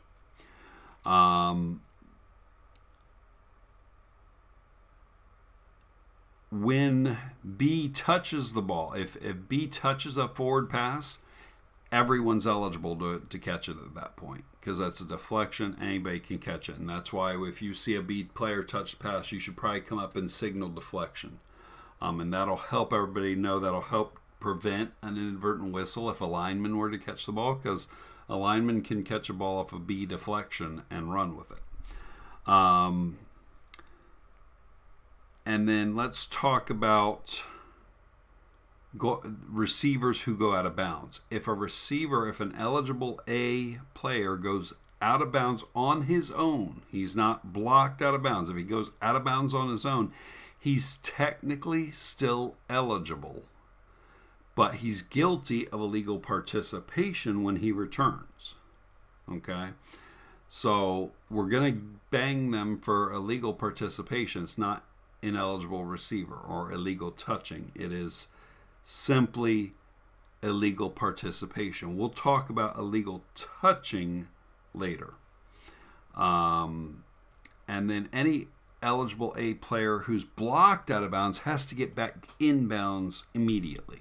Um, 1.04 1.82
when 6.50 7.16
B 7.56 7.88
touches 7.88 8.52
the 8.52 8.62
ball, 8.62 8.92
if, 8.92 9.16
if 9.16 9.48
B 9.48 9.66
touches 9.66 10.16
a 10.16 10.28
forward 10.28 10.68
pass, 10.68 11.20
everyone's 11.92 12.46
eligible 12.46 12.96
to, 12.96 13.20
to 13.28 13.38
catch 13.38 13.68
it 13.68 13.76
at 13.76 13.94
that 13.94 14.16
point 14.16 14.44
because 14.60 14.78
that's 14.78 15.00
a 15.00 15.06
deflection. 15.06 15.76
Anybody 15.80 16.20
can 16.20 16.38
catch 16.38 16.68
it. 16.68 16.76
And 16.76 16.88
that's 16.88 17.12
why 17.12 17.36
if 17.36 17.62
you 17.62 17.74
see 17.74 17.94
a 17.94 18.02
B 18.02 18.24
player 18.24 18.62
touch 18.62 18.98
pass, 18.98 19.32
you 19.32 19.38
should 19.38 19.56
probably 19.56 19.80
come 19.80 19.98
up 19.98 20.16
and 20.16 20.30
signal 20.30 20.68
deflection. 20.68 21.38
Um, 22.02 22.20
and 22.20 22.32
that'll 22.32 22.56
help 22.56 22.92
everybody 22.92 23.34
know, 23.34 23.58
that'll 23.58 23.80
help 23.82 24.19
prevent 24.40 24.92
an 25.02 25.16
inadvertent 25.16 25.72
whistle 25.72 26.10
if 26.10 26.20
a 26.20 26.26
lineman 26.26 26.76
were 26.76 26.90
to 26.90 26.98
catch 26.98 27.26
the 27.26 27.32
ball 27.32 27.54
because 27.54 27.86
a 28.28 28.36
lineman 28.36 28.82
can 28.82 29.04
catch 29.04 29.28
a 29.28 29.34
ball 29.34 29.58
off 29.58 29.72
a 29.72 29.78
B 29.78 30.06
deflection 30.06 30.82
and 30.90 31.12
run 31.12 31.36
with 31.36 31.50
it. 31.50 32.50
Um, 32.50 33.18
and 35.44 35.68
then 35.68 35.94
let's 35.94 36.26
talk 36.26 36.70
about 36.70 37.44
go, 38.96 39.22
receivers 39.48 40.22
who 40.22 40.36
go 40.36 40.54
out 40.54 40.66
of 40.66 40.76
bounds. 40.76 41.20
If 41.30 41.46
a 41.46 41.54
receiver, 41.54 42.28
if 42.28 42.40
an 42.40 42.54
eligible 42.56 43.20
A 43.28 43.78
player 43.94 44.36
goes 44.36 44.72
out 45.02 45.22
of 45.22 45.32
bounds 45.32 45.64
on 45.74 46.02
his 46.02 46.30
own, 46.30 46.82
he's 46.90 47.16
not 47.16 47.52
blocked 47.52 48.02
out 48.02 48.14
of 48.14 48.22
bounds. 48.22 48.50
If 48.50 48.56
he 48.56 48.62
goes 48.62 48.92
out 49.00 49.16
of 49.16 49.24
bounds 49.24 49.54
on 49.54 49.70
his 49.70 49.86
own, 49.86 50.12
he's 50.58 50.96
technically 50.98 51.90
still 51.90 52.56
eligible, 52.68 53.44
but 54.54 54.76
he's 54.76 55.02
guilty 55.02 55.68
of 55.68 55.80
illegal 55.80 56.18
participation 56.18 57.42
when 57.42 57.56
he 57.56 57.72
returns. 57.72 58.54
Okay? 59.30 59.68
So 60.48 61.12
we're 61.30 61.48
going 61.48 61.72
to 61.72 61.80
bang 62.10 62.50
them 62.50 62.78
for 62.78 63.12
illegal 63.12 63.54
participation. 63.54 64.42
It's 64.42 64.58
not 64.58 64.84
ineligible 65.22 65.84
receiver 65.84 66.36
or 66.36 66.72
illegal 66.72 67.10
touching. 67.10 67.70
It 67.74 67.92
is 67.92 68.28
simply 68.82 69.72
illegal 70.42 70.90
participation. 70.90 71.96
We'll 71.96 72.08
talk 72.08 72.50
about 72.50 72.76
illegal 72.76 73.22
touching 73.34 74.28
later. 74.74 75.14
Um, 76.16 77.04
and 77.68 77.88
then 77.88 78.08
any 78.12 78.48
eligible 78.82 79.34
A 79.38 79.54
player 79.54 79.98
who's 80.00 80.24
blocked 80.24 80.90
out 80.90 81.04
of 81.04 81.10
bounds 81.10 81.40
has 81.40 81.64
to 81.66 81.74
get 81.74 81.94
back 81.94 82.14
in 82.38 82.66
bounds 82.66 83.24
immediately. 83.34 84.00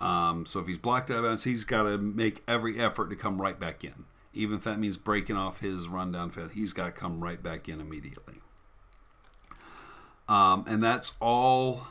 Um, 0.00 0.44
so 0.46 0.60
if 0.60 0.66
he's 0.66 0.78
blocked 0.78 1.10
out 1.10 1.18
of 1.18 1.24
bounds, 1.24 1.44
he's 1.44 1.64
got 1.64 1.84
to 1.84 1.98
make 1.98 2.42
every 2.46 2.78
effort 2.78 3.08
to 3.10 3.16
come 3.16 3.40
right 3.40 3.58
back 3.58 3.82
in. 3.84 4.04
Even 4.34 4.56
if 4.58 4.64
that 4.64 4.78
means 4.78 4.96
breaking 4.96 5.36
off 5.36 5.60
his 5.60 5.88
rundown 5.88 6.30
fit, 6.30 6.52
he's 6.52 6.72
got 6.72 6.86
to 6.86 6.92
come 6.92 7.22
right 7.22 7.42
back 7.42 7.68
in 7.68 7.80
immediately. 7.80 8.34
Um, 10.28 10.64
and 10.68 10.82
that's 10.82 11.12
all 11.20 11.86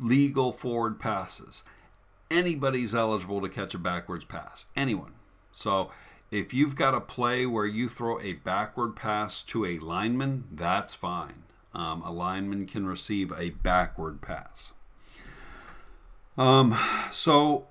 legal 0.00 0.52
forward 0.52 1.00
passes. 1.00 1.62
Anybody's 2.30 2.94
eligible 2.94 3.40
to 3.40 3.48
catch 3.48 3.74
a 3.74 3.78
backwards 3.78 4.24
pass. 4.24 4.66
Anyone. 4.76 5.14
So 5.52 5.90
if 6.30 6.52
you've 6.52 6.76
got 6.76 6.94
a 6.94 7.00
play 7.00 7.46
where 7.46 7.66
you 7.66 7.88
throw 7.88 8.20
a 8.20 8.34
backward 8.34 8.94
pass 8.94 9.42
to 9.44 9.64
a 9.64 9.78
lineman, 9.78 10.44
that's 10.52 10.94
fine. 10.94 11.44
Um, 11.74 12.02
a 12.02 12.12
lineman 12.12 12.66
can 12.66 12.86
receive 12.86 13.32
a 13.32 13.50
backward 13.50 14.20
pass. 14.20 14.72
Um, 16.38 16.78
so 17.10 17.66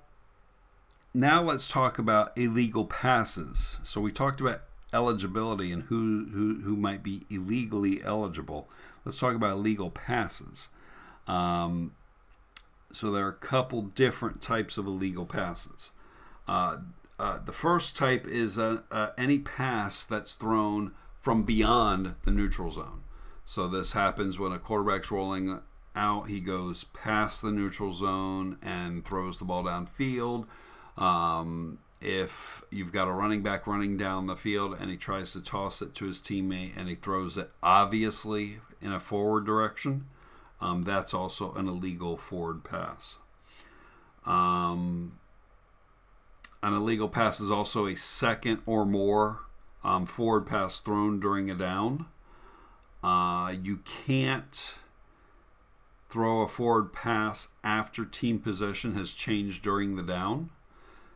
now 1.14 1.42
let's 1.42 1.66
talk 1.66 1.98
about 1.98 2.36
illegal 2.36 2.84
passes. 2.84 3.80
So 3.82 4.00
we 4.00 4.12
talked 4.12 4.42
about 4.42 4.60
eligibility 4.92 5.72
and 5.72 5.84
who, 5.84 6.26
who, 6.32 6.60
who 6.60 6.76
might 6.76 7.02
be 7.02 7.22
illegally 7.30 8.02
eligible. 8.04 8.68
Let's 9.04 9.18
talk 9.18 9.34
about 9.34 9.52
illegal 9.52 9.90
passes. 9.90 10.68
Um, 11.26 11.94
so 12.92 13.10
there 13.10 13.24
are 13.24 13.30
a 13.30 13.32
couple 13.32 13.82
different 13.82 14.42
types 14.42 14.76
of 14.76 14.86
illegal 14.86 15.24
passes. 15.24 15.90
Uh, 16.46 16.78
uh, 17.18 17.38
the 17.38 17.52
first 17.52 17.96
type 17.96 18.26
is 18.26 18.58
any 19.16 19.38
pass 19.38 20.04
that's 20.04 20.34
thrown 20.34 20.92
from 21.20 21.42
beyond 21.42 22.16
the 22.24 22.30
neutral 22.30 22.70
zone. 22.70 23.02
So 23.44 23.66
this 23.66 23.92
happens 23.92 24.38
when 24.38 24.52
a 24.52 24.58
quarterback's 24.58 25.10
rolling 25.10 25.60
out, 25.98 26.28
he 26.28 26.40
goes 26.40 26.84
past 26.84 27.42
the 27.42 27.50
neutral 27.50 27.92
zone 27.92 28.56
and 28.62 29.04
throws 29.04 29.38
the 29.38 29.44
ball 29.44 29.64
downfield. 29.64 30.46
Um, 30.96 31.78
if 32.00 32.62
you've 32.70 32.92
got 32.92 33.08
a 33.08 33.12
running 33.12 33.42
back 33.42 33.66
running 33.66 33.96
down 33.96 34.26
the 34.26 34.36
field 34.36 34.76
and 34.78 34.90
he 34.90 34.96
tries 34.96 35.32
to 35.32 35.42
toss 35.42 35.82
it 35.82 35.94
to 35.96 36.06
his 36.06 36.20
teammate 36.20 36.76
and 36.76 36.88
he 36.88 36.94
throws 36.94 37.36
it 37.36 37.50
obviously 37.62 38.60
in 38.80 38.92
a 38.92 39.00
forward 39.00 39.44
direction, 39.44 40.06
um, 40.60 40.82
that's 40.82 41.12
also 41.12 41.52
an 41.54 41.68
illegal 41.68 42.16
forward 42.16 42.62
pass. 42.62 43.16
Um, 44.24 45.18
an 46.62 46.74
illegal 46.74 47.08
pass 47.08 47.40
is 47.40 47.50
also 47.50 47.86
a 47.86 47.96
second 47.96 48.60
or 48.66 48.84
more 48.86 49.40
um, 49.82 50.06
forward 50.06 50.46
pass 50.46 50.80
thrown 50.80 51.18
during 51.18 51.50
a 51.50 51.54
down. 51.54 52.06
Uh, 53.02 53.54
you 53.62 53.80
can't 54.06 54.74
throw 56.08 56.42
a 56.42 56.48
forward 56.48 56.92
pass 56.92 57.48
after 57.62 58.04
team 58.04 58.38
possession 58.38 58.94
has 58.94 59.12
changed 59.12 59.62
during 59.62 59.96
the 59.96 60.02
down. 60.02 60.50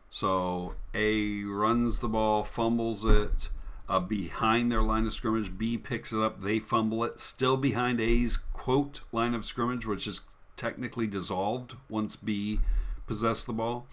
So 0.09 0.75
A 0.93 1.43
runs 1.43 1.99
the 1.99 2.09
ball, 2.09 2.43
fumbles 2.43 3.03
it 3.03 3.49
uh, 3.89 3.99
behind 3.99 4.71
their 4.71 4.83
line 4.83 5.07
of 5.07 5.13
scrimmage. 5.13 5.57
B 5.57 5.77
picks 5.77 6.13
it 6.13 6.19
up, 6.19 6.41
they 6.41 6.59
fumble 6.59 7.03
it, 7.03 7.19
still 7.19 7.57
behind 7.57 7.99
A's 7.99 8.37
quote 8.37 9.01
line 9.11 9.33
of 9.33 9.45
scrimmage, 9.45 9.85
which 9.85 10.05
is 10.05 10.21
technically 10.55 11.07
dissolved 11.07 11.75
once 11.89 12.15
B 12.15 12.59
possess 13.07 13.43
the 13.43 13.53
ball. 13.53 13.87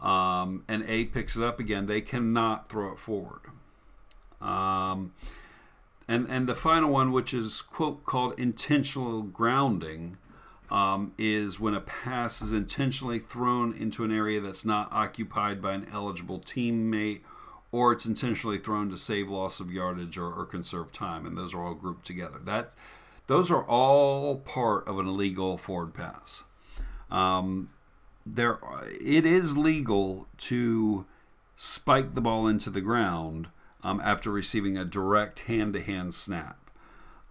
Um, 0.00 0.64
and 0.68 0.84
A 0.88 1.06
picks 1.06 1.36
it 1.36 1.42
up 1.42 1.58
again. 1.58 1.86
They 1.86 2.00
cannot 2.00 2.68
throw 2.68 2.92
it 2.92 2.98
forward. 2.98 3.40
Um, 4.40 5.14
and 6.08 6.26
and 6.28 6.48
the 6.48 6.54
final 6.54 6.90
one, 6.90 7.12
which 7.12 7.32
is 7.32 7.62
quote 7.62 8.04
called 8.04 8.38
intentional 8.38 9.22
grounding, 9.22 10.18
um, 10.72 11.12
is 11.18 11.60
when 11.60 11.74
a 11.74 11.80
pass 11.82 12.40
is 12.40 12.50
intentionally 12.50 13.18
thrown 13.18 13.74
into 13.74 14.04
an 14.04 14.10
area 14.10 14.40
that's 14.40 14.64
not 14.64 14.90
occupied 14.90 15.60
by 15.60 15.74
an 15.74 15.86
eligible 15.92 16.40
teammate, 16.40 17.20
or 17.70 17.92
it's 17.92 18.06
intentionally 18.06 18.56
thrown 18.56 18.88
to 18.88 18.96
save 18.96 19.28
loss 19.28 19.60
of 19.60 19.70
yardage 19.70 20.16
or, 20.16 20.32
or 20.32 20.46
conserve 20.46 20.90
time, 20.90 21.26
and 21.26 21.36
those 21.36 21.52
are 21.52 21.62
all 21.62 21.74
grouped 21.74 22.06
together. 22.06 22.38
That 22.42 22.74
those 23.26 23.50
are 23.50 23.64
all 23.64 24.36
part 24.38 24.88
of 24.88 24.98
an 24.98 25.06
illegal 25.06 25.58
forward 25.58 25.92
pass. 25.92 26.44
Um, 27.10 27.68
there, 28.24 28.58
it 28.98 29.26
is 29.26 29.58
legal 29.58 30.26
to 30.38 31.04
spike 31.54 32.14
the 32.14 32.22
ball 32.22 32.46
into 32.46 32.70
the 32.70 32.80
ground 32.80 33.48
um, 33.82 34.00
after 34.02 34.30
receiving 34.30 34.78
a 34.78 34.86
direct 34.86 35.40
hand-to-hand 35.40 36.14
snap. 36.14 36.61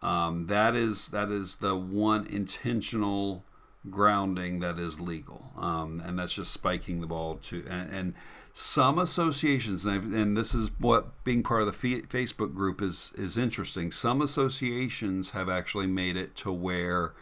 Um, 0.02 0.48
that 0.48 0.76
is 0.76 1.10
that 1.10 1.30
is 1.30 1.58
the 1.58 1.76
one 1.76 2.26
intentional 2.26 3.44
grounding 3.90 4.60
that 4.60 4.78
is 4.80 5.00
legal, 5.00 5.52
um, 5.58 6.02
and 6.04 6.18
that's 6.18 6.34
just 6.34 6.52
spiking 6.52 7.02
the 7.02 7.08
ball 7.08 7.36
to. 7.36 7.66
And, 7.70 7.94
and 7.94 8.14
some 8.54 9.00
associations, 9.00 9.86
and, 9.86 10.14
and, 10.14 10.36
this 10.36 10.54
is 10.54 10.72
what 10.80 11.24
being 11.24 11.42
part 11.42 11.62
of 11.62 11.68
the 11.68 12.02
Facebook 12.02 12.54
group 12.54 12.82
is 12.82 13.12
is 13.16 13.38
interesting. 13.38 13.92
Some 13.92 14.22
associations 14.22 15.32
have 15.32 15.50
actually 15.50 15.88
made 15.88 16.18
it 16.18 16.36
to 16.38 16.52
where 16.52 17.14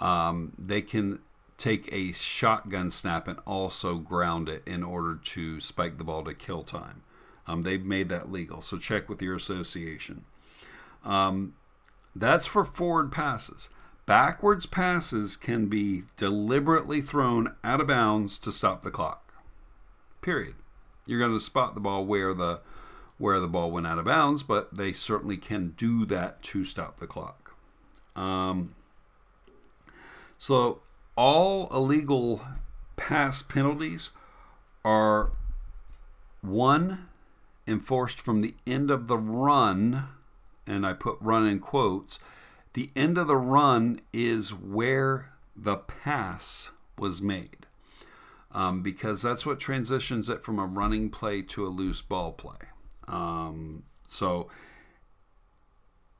um, 0.00 0.52
they 0.58 0.82
can 0.82 1.20
take 1.56 1.88
a 1.92 2.12
shotgun 2.12 2.90
snap 2.90 3.26
and 3.28 3.38
also 3.46 3.96
ground 3.96 4.48
it 4.48 4.62
in 4.66 4.82
order 4.82 5.14
to 5.14 5.60
spike 5.60 5.96
the 5.96 6.04
ball 6.04 6.22
to 6.24 6.34
kill 6.34 6.62
time. 6.62 7.02
Um, 7.46 7.62
they've 7.62 7.84
made 7.84 8.08
that 8.10 8.30
legal, 8.30 8.60
so 8.60 8.76
check 8.76 9.08
with 9.08 9.22
your 9.22 9.36
association. 9.36 10.24
Um, 11.04 11.54
that's 12.20 12.46
for 12.46 12.64
forward 12.64 13.12
passes. 13.12 13.68
Backwards 14.06 14.66
passes 14.66 15.36
can 15.36 15.66
be 15.66 16.04
deliberately 16.16 17.00
thrown 17.00 17.54
out 17.64 17.80
of 17.80 17.88
bounds 17.88 18.38
to 18.38 18.52
stop 18.52 18.82
the 18.82 18.90
clock. 18.90 19.34
Period. 20.22 20.54
You're 21.06 21.18
going 21.18 21.32
to 21.32 21.40
spot 21.40 21.74
the 21.74 21.80
ball 21.80 22.04
where 22.04 22.34
the 22.34 22.60
where 23.18 23.40
the 23.40 23.48
ball 23.48 23.70
went 23.70 23.86
out 23.86 23.98
of 23.98 24.04
bounds, 24.04 24.42
but 24.42 24.74
they 24.76 24.92
certainly 24.92 25.38
can 25.38 25.70
do 25.76 26.04
that 26.04 26.42
to 26.42 26.64
stop 26.64 27.00
the 27.00 27.06
clock. 27.06 27.54
Um, 28.14 28.74
so 30.38 30.82
all 31.16 31.68
illegal 31.74 32.42
pass 32.96 33.42
penalties 33.42 34.10
are 34.84 35.30
one 36.42 37.08
enforced 37.66 38.20
from 38.20 38.42
the 38.42 38.54
end 38.66 38.90
of 38.90 39.06
the 39.06 39.18
run, 39.18 40.08
and 40.66 40.86
I 40.86 40.92
put 40.92 41.18
run 41.20 41.46
in 41.46 41.60
quotes. 41.60 42.18
The 42.72 42.90
end 42.94 43.18
of 43.18 43.26
the 43.26 43.36
run 43.36 44.00
is 44.12 44.52
where 44.52 45.30
the 45.56 45.76
pass 45.76 46.70
was 46.98 47.22
made. 47.22 47.66
Um, 48.52 48.82
because 48.82 49.20
that's 49.22 49.44
what 49.44 49.60
transitions 49.60 50.30
it 50.30 50.42
from 50.42 50.58
a 50.58 50.64
running 50.64 51.10
play 51.10 51.42
to 51.42 51.66
a 51.66 51.68
loose 51.68 52.00
ball 52.00 52.32
play. 52.32 52.68
Um, 53.06 53.82
so 54.06 54.48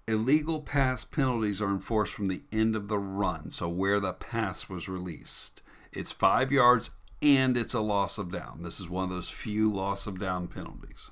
illegal 0.07 0.61
pass 0.61 1.05
penalties 1.05 1.63
are 1.63 1.71
enforced 1.71 2.13
from 2.13 2.27
the 2.27 2.43
end 2.53 2.77
of 2.77 2.89
the 2.89 2.99
run, 2.99 3.51
so 3.51 3.69
where 3.69 4.01
the 4.01 4.13
pass 4.13 4.69
was 4.69 4.89
released. 4.89 5.63
It's 5.93 6.13
five 6.13 6.53
yards 6.53 6.91
and 7.23 7.57
it's 7.57 7.75
a 7.75 7.81
loss 7.81 8.19
of 8.19 8.31
down. 8.31 8.61
This 8.63 8.81
is 8.81 8.89
one 8.89 9.05
of 9.05 9.11
those 9.11 9.31
few 9.31 9.73
loss 9.73 10.07
of 10.07 10.21
down 10.21 10.49
penalties. 10.49 11.11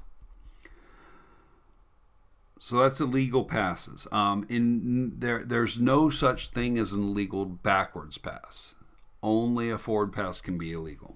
So 2.65 2.79
that's 2.79 2.99
illegal 2.99 3.45
passes. 3.45 4.07
Um, 4.11 4.47
in 4.49 5.21
there, 5.21 5.45
there's 5.45 5.79
no 5.79 6.09
such 6.09 6.47
thing 6.47 6.79
as 6.79 6.95
an 6.95 7.03
illegal 7.03 7.45
backwards 7.45 8.17
pass. 8.17 8.75
Only 9.23 9.69
a 9.69 9.77
forward 9.77 10.15
pass 10.15 10.41
can 10.41 10.57
be 10.57 10.73
illegal. 10.73 11.15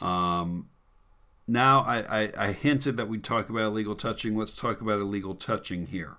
Um, 0.00 0.68
now 1.48 1.80
I, 1.80 2.20
I, 2.22 2.32
I 2.38 2.52
hinted 2.52 2.96
that 2.98 3.08
we'd 3.08 3.24
talk 3.24 3.48
about 3.48 3.72
illegal 3.72 3.96
touching. 3.96 4.36
Let's 4.36 4.54
talk 4.54 4.80
about 4.80 5.00
illegal 5.00 5.34
touching 5.34 5.86
here. 5.86 6.18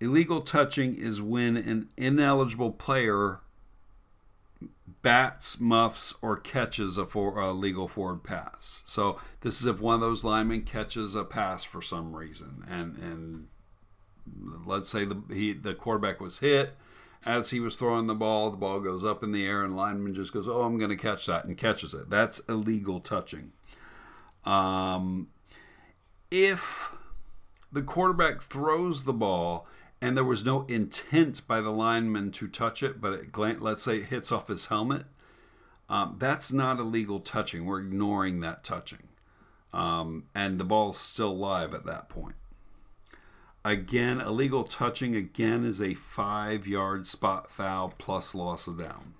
Illegal 0.00 0.40
touching 0.40 0.94
is 0.94 1.20
when 1.20 1.56
an 1.56 1.88
ineligible 1.96 2.70
player 2.70 3.40
bats, 5.02 5.60
muffs, 5.60 6.14
or 6.22 6.36
catches 6.36 6.96
a, 6.98 7.06
for, 7.06 7.38
a 7.38 7.52
legal 7.52 7.88
forward 7.88 8.22
pass. 8.22 8.82
So 8.84 9.20
this 9.40 9.60
is 9.60 9.66
if 9.66 9.80
one 9.80 9.94
of 9.94 10.00
those 10.00 10.24
linemen 10.24 10.62
catches 10.62 11.14
a 11.14 11.24
pass 11.24 11.64
for 11.64 11.82
some 11.82 12.14
reason, 12.14 12.64
and 12.68 12.96
and 12.98 13.48
let's 14.64 14.88
say 14.88 15.04
the 15.04 15.22
he 15.32 15.52
the 15.52 15.74
quarterback 15.74 16.20
was 16.20 16.38
hit 16.38 16.72
as 17.24 17.50
he 17.50 17.60
was 17.60 17.76
throwing 17.76 18.06
the 18.06 18.14
ball, 18.14 18.50
the 18.50 18.56
ball 18.56 18.80
goes 18.80 19.04
up 19.04 19.22
in 19.22 19.32
the 19.32 19.46
air, 19.46 19.62
and 19.62 19.76
lineman 19.76 20.14
just 20.14 20.32
goes, 20.32 20.48
"Oh, 20.48 20.62
I'm 20.62 20.78
going 20.78 20.90
to 20.90 20.96
catch 20.96 21.26
that," 21.26 21.44
and 21.44 21.56
catches 21.56 21.92
it. 21.92 22.08
That's 22.08 22.38
illegal 22.40 23.00
touching. 23.00 23.52
Um, 24.44 25.28
if 26.30 26.92
the 27.70 27.82
quarterback 27.82 28.40
throws 28.40 29.04
the 29.04 29.12
ball 29.12 29.66
and 30.00 30.16
there 30.16 30.24
was 30.24 30.44
no 30.44 30.62
intent 30.62 31.46
by 31.46 31.60
the 31.60 31.70
lineman 31.70 32.30
to 32.32 32.48
touch 32.48 32.82
it, 32.82 33.00
but 33.00 33.12
it, 33.12 33.60
let's 33.60 33.82
say 33.82 33.98
it 33.98 34.04
hits 34.04 34.32
off 34.32 34.48
his 34.48 34.66
helmet, 34.66 35.04
um, 35.88 36.16
that's 36.18 36.52
not 36.52 36.78
illegal 36.78 37.20
touching. 37.20 37.66
We're 37.66 37.80
ignoring 37.80 38.40
that 38.40 38.64
touching. 38.64 39.08
Um, 39.72 40.24
and 40.34 40.58
the 40.58 40.64
ball's 40.64 40.98
still 40.98 41.36
live 41.36 41.74
at 41.74 41.84
that 41.84 42.08
point. 42.08 42.36
Again, 43.64 44.20
illegal 44.20 44.64
touching 44.64 45.14
again 45.14 45.64
is 45.64 45.82
a 45.82 45.94
five 45.94 46.66
yard 46.66 47.06
spot 47.06 47.50
foul 47.50 47.92
plus 47.98 48.34
loss 48.34 48.66
of 48.66 48.78
down. 48.78 49.14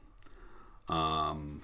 Um, 0.88 1.62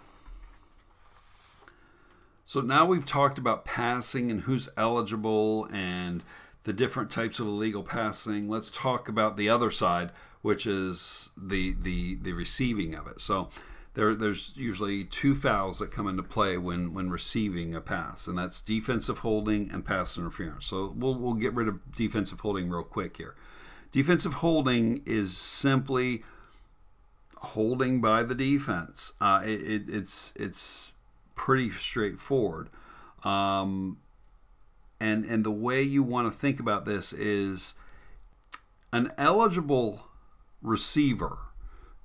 so 2.44 2.61
now 2.61 2.85
we've 2.85 3.06
talked 3.06 3.38
about 3.38 3.64
passing 3.64 4.30
and 4.30 4.42
who's 4.42 4.68
eligible 4.76 5.68
and 5.73 6.23
the 6.66 6.73
different 6.73 7.12
types 7.12 7.38
of 7.38 7.46
illegal 7.46 7.85
passing. 7.85 8.49
Let's 8.49 8.73
talk 8.73 9.08
about 9.08 9.37
the 9.37 9.49
other 9.49 9.70
side, 9.70 10.11
which 10.42 10.66
is 10.66 11.30
the 11.37 11.76
the 11.80 12.17
the 12.17 12.32
receiving 12.32 12.93
of 12.93 13.06
it. 13.06 13.21
So 13.21 13.50
there 13.95 14.17
there's 14.17 14.56
usually 14.56 15.04
two 15.04 15.36
fouls 15.36 15.78
that 15.78 15.93
come 15.93 16.08
into 16.08 16.25
play 16.25 16.58
when 16.58 16.93
when 16.93 17.08
receiving 17.08 17.73
a 17.73 17.80
pass, 17.80 18.26
and 18.26 18.36
that's 18.36 18.60
defensive 18.60 19.19
holding 19.19 19.71
and 19.71 19.84
pass 19.84 20.19
interference. 20.19 20.67
So 20.67 20.93
we'll 20.97 21.14
we'll 21.14 21.34
get 21.34 21.54
rid 21.54 21.69
of 21.69 21.95
defensive 21.95 22.41
holding 22.41 22.69
real 22.69 22.82
quick 22.82 23.17
here. 23.17 23.36
Defensive 23.93 24.34
holding 24.34 25.02
is 25.06 25.36
simply 25.36 26.25
holding 27.36 28.00
by 28.00 28.25
the 28.25 28.34
defense. 28.34 29.12
Uh, 29.21 29.41
it, 29.45 29.62
it, 29.62 29.82
it's 29.88 30.32
it's 30.34 30.91
pretty 31.36 31.71
straightforward. 31.71 32.71
Um, 33.23 33.99
and 35.00 35.25
and 35.25 35.45
the 35.45 35.50
way 35.50 35.82
you 35.82 36.02
want 36.02 36.28
to 36.28 36.39
think 36.39 36.61
about 36.61 36.85
this 36.85 37.13
is 37.13 37.75
an 38.93 39.13
eligible 39.19 40.09
receiver 40.63 41.39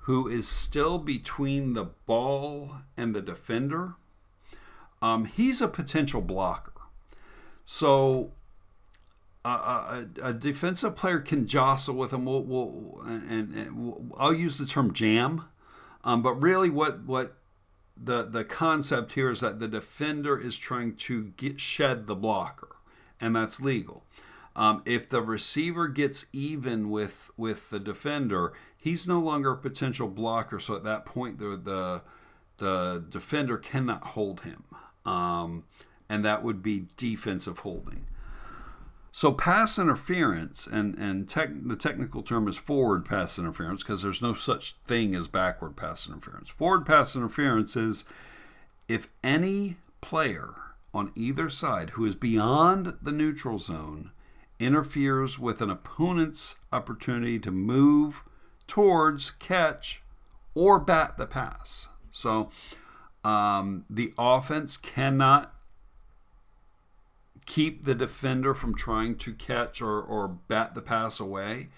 who 0.05 0.27
is 0.27 0.47
still 0.47 0.97
between 0.97 1.73
the 1.73 1.85
ball 2.05 2.71
and 2.97 3.15
the 3.15 3.21
defender 3.21 3.95
um, 5.01 5.25
he's 5.25 5.61
a 5.61 5.67
potential 5.67 6.21
blocker. 6.21 6.73
So 7.65 8.31
a, 9.43 10.05
a, 10.21 10.33
defensive 10.33 10.95
player 10.95 11.19
can 11.19 11.47
jostle 11.47 11.95
with 11.95 12.13
him. 12.13 12.25
We'll, 12.25 12.43
we'll 12.43 13.01
and, 13.05 13.55
and 13.55 13.75
we'll, 13.75 14.05
i'll 14.17 14.33
use 14.33 14.59
the 14.59 14.67
term 14.67 14.93
jam 14.93 15.45
um, 16.03 16.21
but 16.21 16.33
really 16.35 16.69
what 16.69 17.03
what 17.05 17.37
the 17.97 18.21
the 18.23 18.43
concept 18.43 19.13
here 19.13 19.31
is 19.31 19.39
that 19.39 19.59
the 19.59 19.67
defender 19.67 20.39
is 20.39 20.57
trying 20.57 20.95
to 20.97 21.25
get 21.37 21.59
shed 21.59 22.05
the 22.05 22.15
blocker 22.15 22.75
and 23.21 23.35
that's 23.35 23.61
legal. 23.61 24.03
Um, 24.55 24.81
if 24.85 25.07
the 25.07 25.21
receiver 25.21 25.87
gets 25.87 26.25
even 26.33 26.89
with 26.89 27.31
with 27.37 27.69
the 27.69 27.79
defender, 27.79 28.53
he's 28.75 29.07
no 29.07 29.19
longer 29.19 29.51
a 29.51 29.57
potential 29.57 30.09
blocker. 30.09 30.59
So 30.59 30.75
at 30.75 30.83
that 30.83 31.05
point, 31.05 31.37
the 31.39 31.55
the, 31.55 32.01
the 32.57 33.05
defender 33.09 33.57
cannot 33.57 34.03
hold 34.07 34.41
him, 34.41 34.65
um, 35.05 35.63
and 36.09 36.25
that 36.25 36.43
would 36.43 36.61
be 36.61 36.87
defensive 36.97 37.59
holding. 37.59 38.07
So 39.13 39.31
pass 39.31 39.79
interference, 39.79 40.67
and 40.67 40.95
and 40.97 41.29
tech, 41.29 41.49
the 41.63 41.77
technical 41.77 42.21
term 42.21 42.47
is 42.47 42.57
forward 42.57 43.05
pass 43.05 43.39
interference 43.39 43.83
because 43.83 44.01
there's 44.01 44.21
no 44.21 44.33
such 44.33 44.75
thing 44.85 45.15
as 45.15 45.27
backward 45.29 45.77
pass 45.77 46.07
interference. 46.07 46.49
Forward 46.49 46.85
pass 46.85 47.15
interference 47.15 47.77
is 47.77 48.03
if 48.89 49.09
any 49.23 49.77
player 50.01 50.55
on 50.93 51.11
either 51.15 51.49
side 51.49 51.91
who 51.91 52.05
is 52.05 52.15
beyond 52.15 52.97
the 53.01 53.11
neutral 53.11 53.59
zone 53.59 54.11
interferes 54.59 55.39
with 55.39 55.61
an 55.61 55.69
opponent's 55.69 56.55
opportunity 56.71 57.39
to 57.39 57.51
move 57.51 58.23
towards, 58.67 59.31
catch, 59.31 60.03
or 60.53 60.79
bat 60.79 61.17
the 61.17 61.25
pass. 61.25 61.87
So 62.11 62.51
um, 63.23 63.85
the 63.89 64.13
offense 64.17 64.77
cannot 64.77 65.53
keep 67.45 67.85
the 67.85 67.95
defender 67.95 68.53
from 68.53 68.75
trying 68.75 69.15
to 69.15 69.33
catch 69.33 69.81
or, 69.81 70.01
or 70.01 70.27
bat 70.27 70.75
the 70.75 70.81
pass 70.81 71.19
away. 71.19 71.69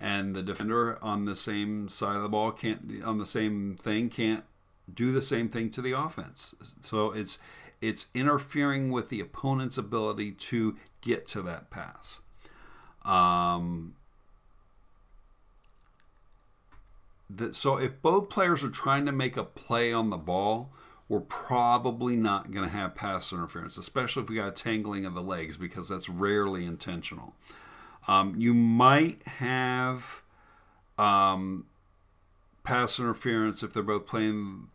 And 0.00 0.36
the 0.36 0.42
defender 0.42 0.96
on 1.02 1.24
the 1.24 1.34
same 1.34 1.88
side 1.88 2.16
of 2.16 2.22
the 2.22 2.28
ball 2.28 2.52
can't, 2.52 3.02
on 3.02 3.18
the 3.18 3.26
same 3.26 3.76
thing, 3.78 4.10
can't 4.10 4.44
do 4.92 5.10
the 5.10 5.22
same 5.22 5.48
thing 5.48 5.70
to 5.70 5.82
the 5.82 5.92
offense. 5.92 6.54
So 6.80 7.10
it's 7.10 7.38
it's 7.80 8.06
interfering 8.14 8.90
with 8.90 9.08
the 9.08 9.20
opponent's 9.20 9.78
ability 9.78 10.32
to 10.32 10.76
get 11.00 11.26
to 11.28 11.42
that 11.42 11.70
pass. 11.70 12.20
Um, 13.04 13.94
the, 17.30 17.54
so 17.54 17.76
if 17.76 18.00
both 18.02 18.28
players 18.28 18.64
are 18.64 18.70
trying 18.70 19.06
to 19.06 19.12
make 19.12 19.36
a 19.36 19.44
play 19.44 19.92
on 19.92 20.10
the 20.10 20.16
ball, 20.16 20.70
we're 21.08 21.20
probably 21.20 22.16
not 22.16 22.50
going 22.50 22.68
to 22.68 22.74
have 22.74 22.94
pass 22.94 23.32
interference, 23.32 23.78
especially 23.78 24.22
if 24.22 24.28
we 24.28 24.36
got 24.36 24.54
tangling 24.54 25.06
of 25.06 25.14
the 25.14 25.22
legs, 25.22 25.56
because 25.56 25.88
that's 25.88 26.08
rarely 26.08 26.66
intentional. 26.66 27.34
Um, 28.06 28.34
you 28.36 28.52
might 28.52 29.22
have 29.24 30.22
um, 30.98 31.66
pass 32.62 32.98
interference 32.98 33.62
if 33.62 33.72
they're 33.72 33.82
both 33.82 34.06
playing 34.06 34.68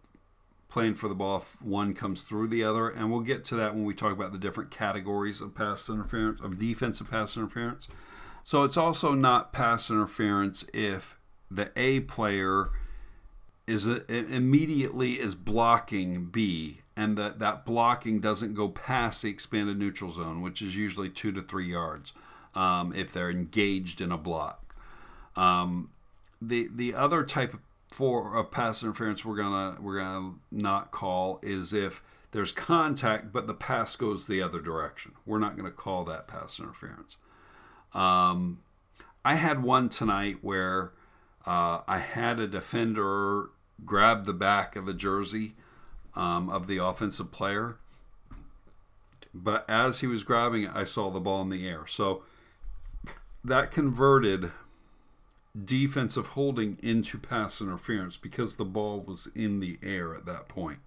playing 0.73 0.95
for 0.95 1.07
the 1.07 1.15
ball 1.15 1.37
if 1.37 1.61
one 1.61 1.93
comes 1.93 2.23
through 2.23 2.47
the 2.47 2.63
other. 2.63 2.89
And 2.89 3.11
we'll 3.11 3.21
get 3.33 3.45
to 3.45 3.55
that 3.55 3.75
when 3.75 3.85
we 3.85 3.93
talk 3.93 4.11
about 4.11 4.31
the 4.31 4.39
different 4.39 4.71
categories 4.71 5.39
of 5.39 5.53
pass 5.53 5.87
interference, 5.87 6.41
of 6.41 6.57
defensive 6.57 7.09
pass 7.11 7.37
interference. 7.37 7.87
So 8.43 8.63
it's 8.63 8.77
also 8.77 9.13
not 9.13 9.53
pass 9.53 9.89
interference 9.91 10.65
if 10.73 11.19
the 11.51 11.71
A 11.75 11.99
player 12.01 12.71
is 13.67 13.87
a, 13.87 14.03
immediately 14.11 15.19
is 15.25 15.35
blocking 15.35 16.25
B 16.25 16.79
and 16.97 17.17
that 17.17 17.39
that 17.39 17.65
blocking 17.65 18.19
doesn't 18.19 18.55
go 18.55 18.67
past 18.69 19.21
the 19.21 19.29
expanded 19.29 19.77
neutral 19.77 20.11
zone, 20.11 20.41
which 20.41 20.61
is 20.61 20.75
usually 20.75 21.09
two 21.09 21.31
to 21.31 21.41
three 21.41 21.69
yards. 21.71 22.13
um, 22.55 22.93
if 22.95 23.11
they're 23.11 23.31
engaged 23.31 24.01
in 24.01 24.11
a 24.11 24.17
block. 24.17 24.75
Um, 25.35 25.89
the 26.41 26.69
the 26.73 26.93
other 26.93 27.23
type 27.23 27.55
for 27.93 28.35
a 28.35 28.43
pass 28.43 28.81
interference 28.81 29.23
we're 29.23 29.35
gonna 29.35 29.77
we're 29.79 29.99
gonna 29.99 30.33
not 30.51 30.89
call 30.89 31.39
is 31.43 31.73
if 31.73 32.01
there's 32.31 32.51
contact 32.51 33.31
but 33.31 33.45
the 33.45 33.53
pass 33.53 33.95
goes 33.95 34.25
the 34.25 34.41
other 34.41 34.59
direction. 34.59 35.11
We're 35.25 35.37
not 35.37 35.55
gonna 35.55 35.69
call 35.69 36.03
that 36.05 36.27
pass 36.27 36.59
interference. 36.59 37.17
Um, 37.93 38.61
I 39.23 39.35
had 39.35 39.61
one 39.61 39.89
tonight 39.89 40.37
where 40.41 40.91
uh, 41.45 41.81
I 41.87 41.99
had 41.99 42.39
a 42.39 42.47
defender 42.47 43.51
grab 43.85 44.25
the 44.25 44.33
back 44.33 44.75
of 44.75 44.87
the 44.87 44.93
jersey 44.95 45.53
um, 46.15 46.49
of 46.49 46.65
the 46.65 46.77
offensive 46.77 47.31
player, 47.31 47.77
but 49.35 49.69
as 49.69 49.99
he 49.99 50.07
was 50.07 50.23
grabbing 50.23 50.63
it, 50.63 50.71
I 50.73 50.83
saw 50.83 51.11
the 51.11 51.19
ball 51.19 51.43
in 51.43 51.49
the 51.49 51.67
air. 51.67 51.85
So 51.85 52.23
that 53.43 53.69
converted 53.69 54.51
defensive 55.61 56.27
holding 56.27 56.77
into 56.81 57.17
pass 57.17 57.61
interference 57.61 58.17
because 58.17 58.55
the 58.55 58.65
ball 58.65 59.01
was 59.01 59.27
in 59.35 59.59
the 59.59 59.77
air 59.83 60.15
at 60.15 60.25
that 60.25 60.47
point. 60.47 60.79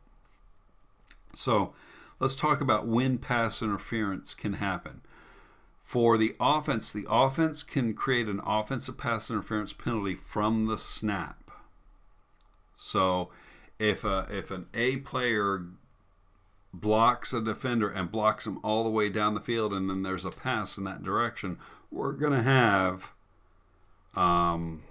So 1.35 1.74
let's 2.18 2.35
talk 2.35 2.61
about 2.61 2.87
when 2.88 3.18
pass 3.18 3.62
interference 3.62 4.35
can 4.35 4.55
happen. 4.55 5.02
For 5.83 6.18
the 6.18 6.35
offense, 6.40 6.90
the 6.90 7.07
offense 7.09 7.62
can 7.62 7.94
create 7.94 8.26
an 8.26 8.40
offensive 8.44 8.98
pass 8.98 9.31
interference 9.31 9.72
penalty 9.72 10.16
from 10.16 10.66
the 10.66 10.79
snap. 10.79 11.48
So 12.76 13.31
if 13.79 14.02
a, 14.02 14.26
if 14.29 14.50
an 14.50 14.66
A 14.74 14.96
player 14.98 15.64
blocks 16.74 17.33
a 17.33 17.40
defender 17.40 17.88
and 17.88 18.11
blocks 18.11 18.46
him 18.46 18.59
all 18.64 18.83
the 18.83 18.90
way 18.90 19.09
down 19.09 19.35
the 19.35 19.40
field 19.40 19.72
and 19.72 19.88
then 19.88 20.02
there's 20.02 20.24
a 20.24 20.31
pass 20.31 20.76
in 20.76 20.83
that 20.85 21.05
direction, 21.05 21.59
we're 21.90 22.12
going 22.12 22.33
to 22.33 22.42
have 22.42 23.12
um, 24.16 24.83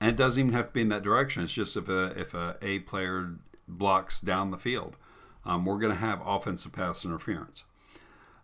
and 0.00 0.10
it 0.10 0.16
doesn't 0.16 0.40
even 0.40 0.52
have 0.52 0.66
to 0.68 0.72
be 0.72 0.80
in 0.80 0.88
that 0.88 1.02
direction. 1.02 1.44
It's 1.44 1.52
just 1.52 1.76
if 1.76 1.88
a 1.88 2.06
if 2.18 2.34
a 2.34 2.56
A 2.60 2.80
player 2.80 3.36
blocks 3.68 4.20
down 4.20 4.50
the 4.50 4.58
field, 4.58 4.96
um, 5.44 5.64
we're 5.64 5.78
going 5.78 5.92
to 5.92 5.98
have 5.98 6.20
offensive 6.26 6.72
pass 6.72 7.04
interference. 7.04 7.64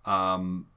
Um, 0.04 0.68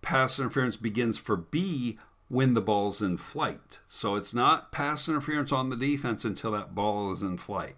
pass 0.00 0.38
interference 0.38 0.76
begins 0.76 1.18
for 1.18 1.36
B 1.36 1.98
when 2.28 2.54
the 2.54 2.60
ball's 2.60 3.02
in 3.02 3.16
flight. 3.16 3.80
So 3.88 4.14
it's 4.14 4.32
not 4.32 4.70
pass 4.70 5.08
interference 5.08 5.50
on 5.50 5.70
the 5.70 5.76
defense 5.76 6.24
until 6.24 6.52
that 6.52 6.74
ball 6.74 7.12
is 7.12 7.22
in 7.22 7.38
flight. 7.38 7.76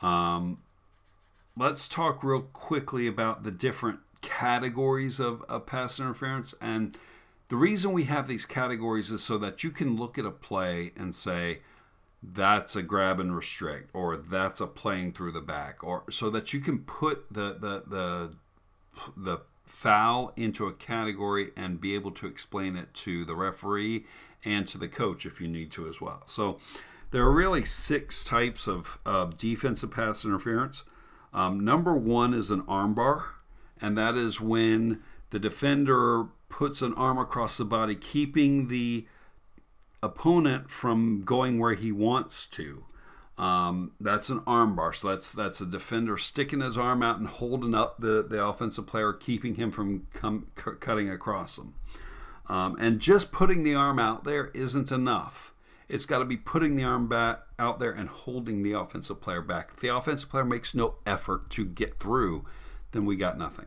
Um, 0.00 0.58
let's 1.56 1.88
talk 1.88 2.22
real 2.22 2.42
quickly 2.42 3.06
about 3.06 3.42
the 3.42 3.50
different 3.50 4.00
categories 4.20 5.18
of, 5.18 5.42
of 5.48 5.66
pass 5.66 5.98
interference 5.98 6.54
and 6.60 6.96
the 7.48 7.56
reason 7.56 7.92
we 7.92 8.04
have 8.04 8.28
these 8.28 8.44
categories 8.44 9.10
is 9.10 9.22
so 9.22 9.38
that 9.38 9.62
you 9.62 9.70
can 9.70 9.96
look 9.96 10.18
at 10.18 10.24
a 10.24 10.30
play 10.30 10.92
and 10.96 11.14
say, 11.14 11.60
that's 12.22 12.74
a 12.74 12.82
grab 12.82 13.20
and 13.20 13.36
restrict, 13.36 13.90
or 13.94 14.16
that's 14.16 14.60
a 14.60 14.66
playing 14.66 15.12
through 15.12 15.32
the 15.32 15.40
back, 15.40 15.84
or 15.84 16.04
so 16.10 16.30
that 16.30 16.52
you 16.52 16.60
can 16.60 16.80
put 16.80 17.32
the 17.32 17.56
the 17.60 17.84
the 17.86 18.32
the 19.16 19.38
foul 19.64 20.32
into 20.36 20.66
a 20.66 20.72
category 20.72 21.50
and 21.56 21.80
be 21.80 21.94
able 21.94 22.10
to 22.12 22.26
explain 22.26 22.76
it 22.76 22.94
to 22.94 23.24
the 23.24 23.36
referee 23.36 24.06
and 24.44 24.66
to 24.68 24.78
the 24.78 24.88
coach 24.88 25.26
if 25.26 25.40
you 25.40 25.48
need 25.48 25.70
to 25.72 25.88
as 25.88 26.00
well. 26.00 26.22
So 26.26 26.58
there 27.10 27.22
are 27.22 27.32
really 27.32 27.64
six 27.64 28.24
types 28.24 28.66
of, 28.66 28.98
of 29.04 29.36
defensive 29.36 29.90
pass 29.90 30.24
interference. 30.24 30.84
Um, 31.34 31.60
number 31.60 31.94
one 31.94 32.32
is 32.32 32.50
an 32.50 32.62
armbar, 32.62 33.24
and 33.80 33.98
that 33.98 34.14
is 34.14 34.40
when 34.40 35.02
the 35.30 35.38
defender 35.38 36.26
puts 36.48 36.82
an 36.82 36.94
arm 36.94 37.18
across 37.18 37.56
the 37.56 37.64
body, 37.64 37.94
keeping 37.94 38.68
the 38.68 39.06
opponent 40.02 40.70
from 40.70 41.24
going 41.24 41.58
where 41.58 41.74
he 41.74 41.90
wants 41.92 42.46
to. 42.46 42.84
Um, 43.38 43.92
that's 44.00 44.30
an 44.30 44.40
armbar. 44.40 44.94
So 44.94 45.08
that's 45.08 45.32
that's 45.32 45.60
a 45.60 45.66
defender 45.66 46.16
sticking 46.16 46.60
his 46.60 46.78
arm 46.78 47.02
out 47.02 47.18
and 47.18 47.28
holding 47.28 47.74
up 47.74 47.98
the, 47.98 48.22
the 48.22 48.42
offensive 48.42 48.86
player, 48.86 49.12
keeping 49.12 49.56
him 49.56 49.70
from 49.70 50.06
come, 50.14 50.46
c- 50.56 50.72
cutting 50.80 51.10
across 51.10 51.58
him. 51.58 51.74
Um, 52.48 52.76
and 52.78 53.00
just 53.00 53.32
putting 53.32 53.62
the 53.62 53.74
arm 53.74 53.98
out 53.98 54.24
there 54.24 54.50
isn't 54.54 54.90
enough. 54.90 55.52
It's 55.88 56.06
got 56.06 56.20
to 56.20 56.24
be 56.24 56.36
putting 56.36 56.76
the 56.76 56.84
arm 56.84 57.08
back 57.08 57.40
out 57.58 57.78
there 57.78 57.92
and 57.92 58.08
holding 58.08 58.62
the 58.62 58.72
offensive 58.72 59.20
player 59.20 59.42
back. 59.42 59.70
If 59.74 59.80
the 59.80 59.94
offensive 59.94 60.30
player 60.30 60.44
makes 60.44 60.74
no 60.74 60.96
effort 61.04 61.50
to 61.50 61.64
get 61.64 62.00
through, 62.00 62.44
then 62.92 63.04
we 63.04 63.16
got 63.16 63.38
nothing. 63.38 63.66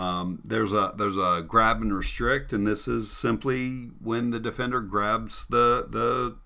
Um, 0.00 0.40
there's 0.42 0.72
a 0.72 0.94
there's 0.96 1.18
a 1.18 1.44
grab 1.46 1.82
and 1.82 1.94
restrict, 1.94 2.54
and 2.54 2.66
this 2.66 2.88
is 2.88 3.12
simply 3.12 3.90
when 4.02 4.30
the 4.30 4.40
defender 4.40 4.80
grabs 4.80 5.44
the 5.44 5.86
the 5.86 6.36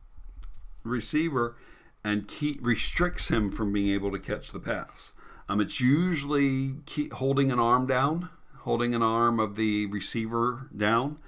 receiver 0.83 1.55
and 2.03 2.27
keep, 2.27 2.59
restricts 2.67 3.29
him 3.29 3.53
from 3.53 3.73
being 3.73 3.95
able 3.95 4.11
to 4.11 4.19
catch 4.19 4.51
the 4.51 4.59
pass. 4.59 5.13
Um, 5.49 5.61
it's 5.61 5.81
usually 5.81 6.75
holding 7.13 7.53
an 7.53 7.61
arm 7.61 7.87
down, 7.87 8.29
holding 8.63 8.93
an 8.93 9.05
arm 9.05 9.39
of 9.39 9.55
the 9.55 9.87
receiver 9.87 10.69
down 10.77 11.19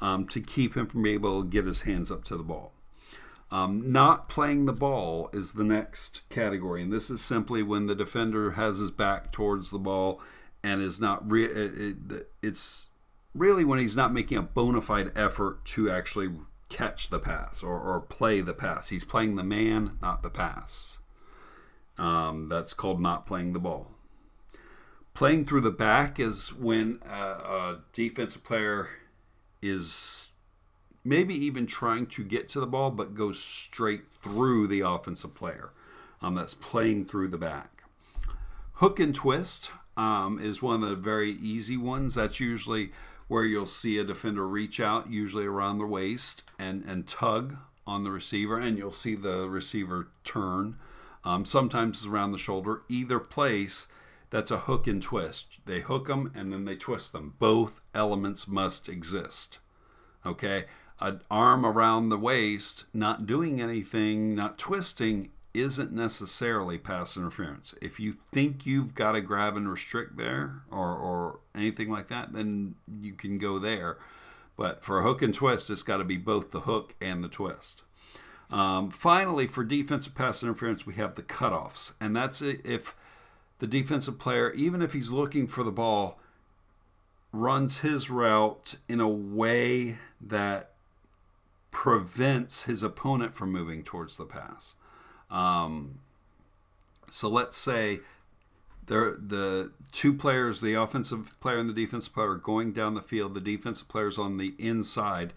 um, 0.00 0.26
to 0.28 0.40
keep 0.40 0.78
him 0.78 0.86
from 0.86 1.02
being 1.02 1.16
able 1.16 1.42
to 1.42 1.48
get 1.48 1.66
his 1.66 1.82
hands 1.82 2.10
up 2.10 2.24
to 2.24 2.38
the 2.38 2.42
ball. 2.42 2.72
Um, 3.50 3.92
not 3.92 4.30
playing 4.30 4.64
the 4.64 4.72
ball 4.72 5.28
is 5.34 5.52
the 5.52 5.62
next 5.62 6.26
category, 6.30 6.82
and 6.82 6.90
this 6.90 7.10
is 7.10 7.20
simply 7.20 7.62
when 7.62 7.86
the 7.86 7.94
defender 7.94 8.52
has 8.52 8.78
his 8.78 8.90
back 8.90 9.30
towards 9.30 9.70
the 9.70 9.78
ball 9.78 10.22
and 10.66 10.82
is 10.82 10.98
not 10.98 11.30
re- 11.30 11.44
it, 11.44 11.96
it, 12.10 12.30
it's 12.42 12.88
really 13.32 13.64
when 13.64 13.78
he's 13.78 13.94
not 13.94 14.12
making 14.12 14.36
a 14.36 14.42
bona 14.42 14.82
fide 14.82 15.12
effort 15.14 15.64
to 15.64 15.88
actually 15.88 16.28
catch 16.68 17.08
the 17.08 17.20
pass 17.20 17.62
or, 17.62 17.80
or 17.80 18.00
play 18.00 18.40
the 18.40 18.52
pass. 18.52 18.88
He's 18.88 19.04
playing 19.04 19.36
the 19.36 19.44
man, 19.44 19.96
not 20.02 20.24
the 20.24 20.30
pass. 20.30 20.98
Um, 21.98 22.48
that's 22.48 22.74
called 22.74 23.00
not 23.00 23.26
playing 23.26 23.52
the 23.52 23.60
ball. 23.60 23.92
Playing 25.14 25.44
through 25.44 25.60
the 25.60 25.70
back 25.70 26.18
is 26.18 26.52
when 26.52 26.98
a, 27.08 27.22
a 27.22 27.80
defensive 27.92 28.42
player 28.42 28.88
is 29.62 30.30
maybe 31.04 31.32
even 31.32 31.66
trying 31.66 32.06
to 32.06 32.24
get 32.24 32.48
to 32.48 32.60
the 32.60 32.66
ball 32.66 32.90
but 32.90 33.14
goes 33.14 33.38
straight 33.38 34.08
through 34.08 34.66
the 34.66 34.80
offensive 34.80 35.32
player. 35.32 35.70
Um, 36.20 36.34
that's 36.34 36.54
playing 36.54 37.04
through 37.04 37.28
the 37.28 37.38
back. 37.38 37.84
Hook 38.74 38.98
and 38.98 39.14
twist 39.14 39.70
um, 39.96 40.38
is 40.38 40.62
one 40.62 40.82
of 40.82 40.88
the 40.88 40.96
very 40.96 41.30
easy 41.32 41.76
ones. 41.76 42.14
That's 42.14 42.40
usually 42.40 42.92
where 43.28 43.44
you'll 43.44 43.66
see 43.66 43.98
a 43.98 44.04
defender 44.04 44.46
reach 44.46 44.78
out, 44.78 45.10
usually 45.10 45.46
around 45.46 45.78
the 45.78 45.86
waist, 45.86 46.42
and, 46.58 46.84
and 46.84 47.06
tug 47.06 47.56
on 47.86 48.04
the 48.04 48.10
receiver, 48.10 48.58
and 48.58 48.78
you'll 48.78 48.92
see 48.92 49.14
the 49.14 49.48
receiver 49.48 50.08
turn. 50.24 50.76
Um, 51.24 51.44
sometimes 51.44 51.98
it's 51.98 52.06
around 52.06 52.30
the 52.30 52.38
shoulder. 52.38 52.82
Either 52.88 53.18
place, 53.18 53.88
that's 54.30 54.50
a 54.50 54.58
hook 54.58 54.86
and 54.86 55.02
twist. 55.02 55.58
They 55.66 55.80
hook 55.80 56.06
them 56.06 56.32
and 56.34 56.52
then 56.52 56.64
they 56.64 56.76
twist 56.76 57.12
them. 57.12 57.34
Both 57.38 57.80
elements 57.94 58.46
must 58.46 58.88
exist. 58.88 59.58
Okay? 60.24 60.64
An 61.00 61.20
arm 61.30 61.66
around 61.66 62.08
the 62.08 62.18
waist, 62.18 62.84
not 62.94 63.26
doing 63.26 63.60
anything, 63.60 64.34
not 64.34 64.56
twisting, 64.56 65.30
isn't 65.60 65.92
necessarily 65.92 66.78
pass 66.78 67.16
interference. 67.16 67.74
If 67.80 67.98
you 68.00 68.16
think 68.32 68.66
you've 68.66 68.94
got 68.94 69.12
to 69.12 69.20
grab 69.20 69.56
and 69.56 69.70
restrict 69.70 70.16
there 70.16 70.62
or, 70.70 70.94
or 70.96 71.40
anything 71.54 71.90
like 71.90 72.08
that, 72.08 72.32
then 72.32 72.74
you 73.00 73.12
can 73.12 73.38
go 73.38 73.58
there. 73.58 73.98
But 74.56 74.82
for 74.82 74.98
a 74.98 75.02
hook 75.02 75.22
and 75.22 75.34
twist, 75.34 75.68
it's 75.70 75.82
got 75.82 75.98
to 75.98 76.04
be 76.04 76.16
both 76.16 76.50
the 76.50 76.60
hook 76.60 76.94
and 77.00 77.22
the 77.22 77.28
twist. 77.28 77.82
Um, 78.50 78.90
finally, 78.90 79.46
for 79.46 79.64
defensive 79.64 80.14
pass 80.14 80.42
interference, 80.42 80.86
we 80.86 80.94
have 80.94 81.14
the 81.14 81.22
cutoffs. 81.22 81.94
And 82.00 82.16
that's 82.16 82.40
if 82.40 82.94
the 83.58 83.66
defensive 83.66 84.18
player, 84.18 84.52
even 84.52 84.82
if 84.82 84.92
he's 84.92 85.12
looking 85.12 85.46
for 85.46 85.62
the 85.62 85.72
ball, 85.72 86.18
runs 87.32 87.80
his 87.80 88.08
route 88.08 88.76
in 88.88 89.00
a 89.00 89.08
way 89.08 89.98
that 90.20 90.70
prevents 91.70 92.62
his 92.62 92.82
opponent 92.82 93.34
from 93.34 93.52
moving 93.52 93.82
towards 93.82 94.16
the 94.16 94.24
pass. 94.24 94.74
Um, 95.30 96.00
so 97.10 97.28
let's 97.28 97.56
say 97.56 98.00
the 98.86 99.18
the 99.20 99.72
two 99.92 100.12
players, 100.12 100.60
the 100.60 100.74
offensive 100.74 101.38
player 101.40 101.58
and 101.58 101.68
the 101.68 101.72
defensive 101.72 102.14
player, 102.14 102.30
are 102.30 102.36
going 102.36 102.72
down 102.72 102.94
the 102.94 103.02
field. 103.02 103.34
The 103.34 103.40
defensive 103.40 103.88
player's 103.88 104.18
on 104.18 104.36
the 104.36 104.54
inside, 104.58 105.32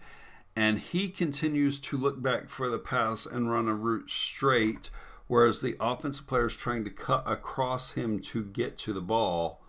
and 0.54 0.78
he 0.78 1.08
continues 1.08 1.78
to 1.80 1.96
look 1.96 2.22
back 2.22 2.48
for 2.48 2.68
the 2.68 2.78
pass 2.78 3.26
and 3.26 3.50
run 3.50 3.68
a 3.68 3.74
route 3.74 4.10
straight, 4.10 4.90
whereas 5.26 5.60
the 5.60 5.76
offensive 5.80 6.26
player 6.26 6.46
is 6.46 6.56
trying 6.56 6.84
to 6.84 6.90
cut 6.90 7.22
across 7.26 7.92
him 7.92 8.20
to 8.20 8.44
get 8.44 8.78
to 8.78 8.92
the 8.92 9.00
ball. 9.00 9.62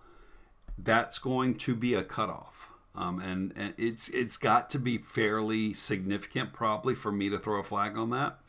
That's 0.78 1.20
going 1.20 1.56
to 1.56 1.76
be 1.76 1.94
a 1.94 2.04
cutoff. 2.04 2.70
Um, 2.94 3.20
and, 3.22 3.54
and 3.56 3.74
it's 3.78 4.10
it's 4.10 4.38
got 4.38 4.70
to 4.72 4.80
be 4.80 4.98
fairly 4.98 5.74
significant, 5.74 6.52
probably, 6.54 6.96
for 6.96 7.12
me 7.12 7.30
to 7.30 7.38
throw 7.38 7.60
a 7.60 7.64
flag 7.64 7.98
on 7.98 8.10
that. 8.10 8.40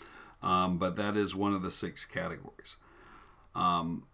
Um, 0.42 0.78
but 0.78 0.96
that 0.96 1.16
is 1.16 1.34
one 1.34 1.54
of 1.54 1.62
the 1.62 1.70
six 1.70 2.04
categories. 2.04 2.76
Um, 3.54 4.04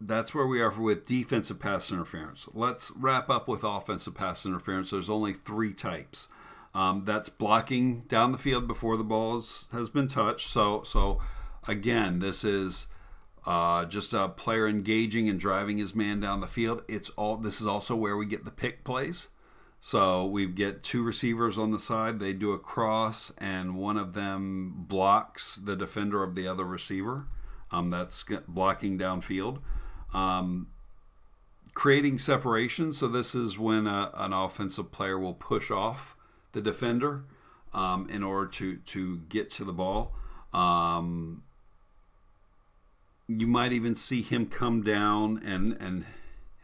that's 0.00 0.34
where 0.34 0.46
we 0.46 0.60
are 0.60 0.70
with 0.70 1.06
defensive 1.06 1.58
pass 1.58 1.90
interference. 1.90 2.48
Let's 2.54 2.92
wrap 2.92 3.28
up 3.28 3.48
with 3.48 3.64
offensive 3.64 4.14
pass 4.14 4.46
interference. 4.46 4.90
There's 4.90 5.08
only 5.10 5.32
three 5.32 5.72
types. 5.72 6.28
Um, 6.74 7.04
that's 7.04 7.28
blocking 7.28 8.02
down 8.02 8.30
the 8.30 8.38
field 8.38 8.68
before 8.68 8.96
the 8.96 9.04
ball 9.04 9.38
is, 9.38 9.66
has 9.72 9.90
been 9.90 10.06
touched. 10.06 10.46
So, 10.46 10.82
so 10.84 11.20
again, 11.66 12.20
this 12.20 12.44
is 12.44 12.86
uh, 13.46 13.86
just 13.86 14.12
a 14.12 14.28
player 14.28 14.68
engaging 14.68 15.28
and 15.28 15.40
driving 15.40 15.78
his 15.78 15.94
man 15.94 16.20
down 16.20 16.40
the 16.40 16.46
field. 16.46 16.82
It's 16.86 17.10
all. 17.10 17.36
This 17.36 17.60
is 17.60 17.66
also 17.66 17.96
where 17.96 18.16
we 18.16 18.26
get 18.26 18.44
the 18.44 18.50
pick 18.50 18.84
plays. 18.84 19.28
So 19.80 20.26
we 20.26 20.46
get 20.46 20.82
two 20.82 21.02
receivers 21.02 21.56
on 21.56 21.70
the 21.70 21.78
side. 21.78 22.18
They 22.18 22.32
do 22.32 22.52
a 22.52 22.58
cross, 22.58 23.32
and 23.38 23.76
one 23.76 23.96
of 23.96 24.12
them 24.14 24.74
blocks 24.76 25.56
the 25.56 25.76
defender 25.76 26.22
of 26.22 26.34
the 26.34 26.48
other 26.48 26.64
receiver. 26.64 27.26
Um, 27.70 27.90
that's 27.90 28.24
blocking 28.48 28.98
downfield. 28.98 29.60
Um, 30.12 30.68
creating 31.74 32.18
separation. 32.18 32.92
So 32.92 33.06
this 33.06 33.34
is 33.34 33.58
when 33.58 33.86
a, 33.86 34.10
an 34.14 34.32
offensive 34.32 34.90
player 34.90 35.18
will 35.18 35.34
push 35.34 35.70
off 35.70 36.16
the 36.52 36.60
defender 36.60 37.24
um, 37.72 38.08
in 38.10 38.22
order 38.24 38.50
to 38.50 38.76
to 38.78 39.18
get 39.28 39.50
to 39.50 39.64
the 39.64 39.72
ball. 39.72 40.14
Um, 40.52 41.44
you 43.28 43.46
might 43.46 43.72
even 43.72 43.94
see 43.94 44.22
him 44.22 44.46
come 44.46 44.82
down 44.82 45.40
and 45.44 45.76
and 45.80 46.04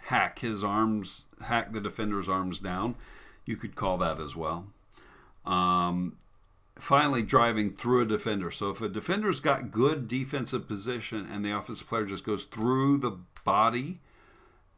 hack 0.05 0.41
his 0.41 0.63
arms, 0.63 1.25
hack 1.43 1.73
the 1.73 1.81
defender's 1.81 2.29
arms 2.29 2.61
down. 2.61 2.95
You 3.47 3.57
could 3.57 3.75
call 3.75 3.99
that 3.99 4.21
as 4.21 4.37
well. 4.37 4.67
Um, 5.45 6.17
finally, 6.79 7.23
driving 7.23 7.71
through 7.71 8.03
a 8.03 8.07
defender. 8.07 8.51
So 8.51 8.71
if 8.71 8.81
a 8.81 8.89
defender's 8.89 9.41
got 9.41 9.71
good 9.71 10.09
defensive 10.09 10.67
position 10.67 11.29
and 11.31 11.45
the 11.45 11.57
offensive 11.57 11.87
player 11.87 12.07
just 12.07 12.25
goes 12.25 12.45
through 12.45 12.99
the 12.99 13.19
body, 13.45 14.01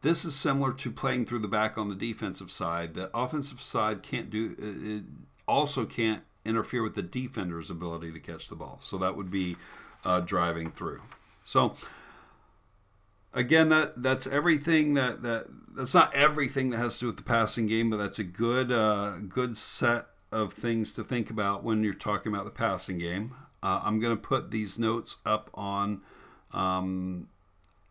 this 0.03 0.25
is 0.25 0.35
similar 0.35 0.73
to 0.73 0.91
playing 0.91 1.27
through 1.27 1.41
the 1.41 1.49
back 1.49 1.77
on 1.79 1.89
the 1.89 1.95
defensive 1.95 2.51
side. 2.51 2.95
The 2.95 3.11
offensive 3.17 3.61
side 3.61 4.03
can't 4.03 4.31
do 4.31 4.55
it 4.59 5.05
also 5.49 5.85
can't 5.85 6.23
interfere 6.45 6.83
with 6.83 6.95
the 6.95 7.03
defender's 7.03 7.71
ability 7.71 8.12
to 8.12 8.21
catch 8.21 8.49
the 8.49 8.57
ball. 8.57 8.79
So 8.81 8.97
that 8.99 9.17
would 9.17 9.31
be 9.31 9.57
uh, 10.05 10.21
driving 10.21 10.71
through. 10.71 11.01
So 11.45 11.77
again, 13.37 13.68
that 13.68 14.03
that's 14.03 14.27
everything 14.27 14.94
that 14.94 15.22
that 15.22 15.46
that's 15.77 15.94
not 15.94 16.12
everything 16.14 16.70
that 16.70 16.79
has 16.79 16.94
to 16.94 17.01
do 17.01 17.07
with 17.07 17.18
the 17.18 17.22
passing 17.22 17.66
game, 17.66 17.90
but 17.90 17.99
that's 17.99 18.18
a 18.18 18.25
good 18.25 18.72
uh, 18.72 19.18
good 19.29 19.57
set 19.57 20.07
of 20.33 20.53
things 20.53 20.92
to 20.94 21.05
think 21.05 21.31
about 21.31 21.62
when 21.62 21.85
you're 21.85 21.94
talking 21.94 22.33
about 22.33 22.44
the 22.44 22.51
passing 22.51 22.99
game. 22.99 23.35
Uh, 23.62 23.81
I'm 23.85 24.01
going 24.01 24.14
to 24.14 24.20
put 24.20 24.51
these 24.51 24.79
notes 24.79 25.18
up 25.25 25.51
on 25.55 26.03
um, 26.53 27.29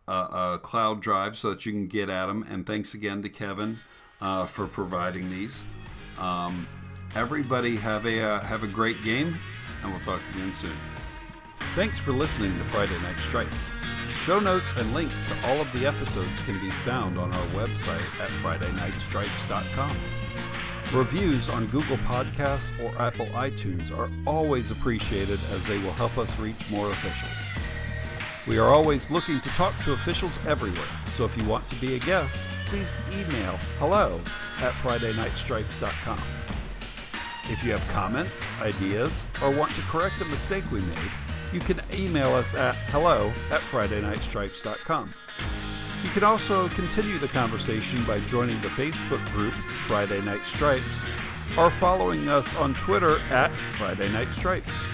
a, 0.06 0.12
a, 0.12 0.60
cloud 0.62 1.00
drive 1.00 1.36
so 1.36 1.50
that 1.50 1.66
you 1.66 1.72
can 1.72 1.86
get 1.86 2.08
at 2.08 2.26
them. 2.26 2.46
And 2.48 2.66
thanks 2.66 2.94
again 2.94 3.22
to 3.22 3.28
Kevin 3.28 3.80
uh, 4.20 4.46
for 4.46 4.66
providing 4.66 5.30
these. 5.30 5.64
Um, 6.18 6.66
everybody 7.14 7.76
have 7.76 8.06
a 8.06 8.20
uh, 8.20 8.40
have 8.40 8.62
a 8.62 8.68
great 8.68 9.02
game, 9.04 9.36
and 9.82 9.92
we'll 9.92 10.00
talk 10.00 10.20
again 10.34 10.52
soon. 10.52 10.95
Thanks 11.74 11.98
for 11.98 12.12
listening 12.12 12.56
to 12.58 12.64
Friday 12.64 12.98
Night 13.02 13.18
Stripes. 13.18 13.70
Show 14.22 14.40
notes 14.40 14.72
and 14.76 14.92
links 14.94 15.24
to 15.24 15.34
all 15.46 15.60
of 15.60 15.72
the 15.72 15.86
episodes 15.86 16.40
can 16.40 16.58
be 16.60 16.70
found 16.70 17.18
on 17.18 17.32
our 17.32 17.46
website 17.48 18.00
at 18.20 18.30
FridayNightStripes.com. 18.42 19.96
Reviews 20.92 21.48
on 21.48 21.66
Google 21.66 21.96
Podcasts 21.98 22.72
or 22.82 22.96
Apple 23.00 23.26
iTunes 23.26 23.96
are 23.96 24.10
always 24.26 24.70
appreciated 24.70 25.38
as 25.52 25.66
they 25.66 25.78
will 25.78 25.92
help 25.92 26.16
us 26.16 26.38
reach 26.38 26.68
more 26.70 26.90
officials. 26.90 27.46
We 28.46 28.58
are 28.58 28.68
always 28.68 29.10
looking 29.10 29.40
to 29.40 29.48
talk 29.50 29.78
to 29.84 29.92
officials 29.92 30.38
everywhere, 30.46 30.86
so 31.14 31.24
if 31.24 31.36
you 31.36 31.44
want 31.44 31.66
to 31.68 31.74
be 31.76 31.96
a 31.96 31.98
guest, 31.98 32.46
please 32.66 32.96
email 33.12 33.58
hello 33.78 34.20
at 34.58 34.72
FridayNightStripes.com. 34.74 36.20
If 37.48 37.62
you 37.64 37.72
have 37.72 37.86
comments, 37.88 38.46
ideas, 38.60 39.26
or 39.42 39.50
want 39.50 39.74
to 39.74 39.80
correct 39.82 40.20
a 40.20 40.24
mistake 40.26 40.70
we 40.70 40.80
made, 40.80 41.10
you 41.56 41.60
can 41.62 41.80
email 41.94 42.34
us 42.34 42.54
at 42.54 42.76
hello 42.92 43.32
at 43.50 43.62
FridayNightStripes.com. 43.62 45.10
You 46.04 46.10
can 46.10 46.22
also 46.22 46.68
continue 46.68 47.16
the 47.16 47.28
conversation 47.28 48.04
by 48.04 48.20
joining 48.20 48.60
the 48.60 48.68
Facebook 48.68 49.24
group 49.32 49.54
Friday 49.88 50.20
Night 50.20 50.46
Stripes 50.46 51.02
or 51.56 51.70
following 51.70 52.28
us 52.28 52.54
on 52.56 52.74
Twitter 52.74 53.20
at 53.30 53.50
Friday 53.78 54.12
Night 54.12 54.34
Stripes. 54.34 54.84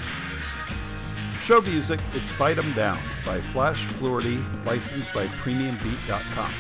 Show 1.41 1.61
music 1.63 1.99
is 2.15 2.29
Fight 2.29 2.59
'em 2.59 2.73
Down 2.75 3.01
by 3.27 3.41
Flash 3.41 3.85
Fluorty, 3.85 4.39
licensed 4.65 5.13
by 5.13 5.27
PremiumBeat.com. 5.27 6.53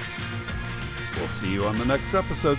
We'll 1.16 1.28
see 1.28 1.52
you 1.52 1.64
on 1.64 1.78
the 1.78 1.84
next 1.84 2.12
episode. 2.12 2.58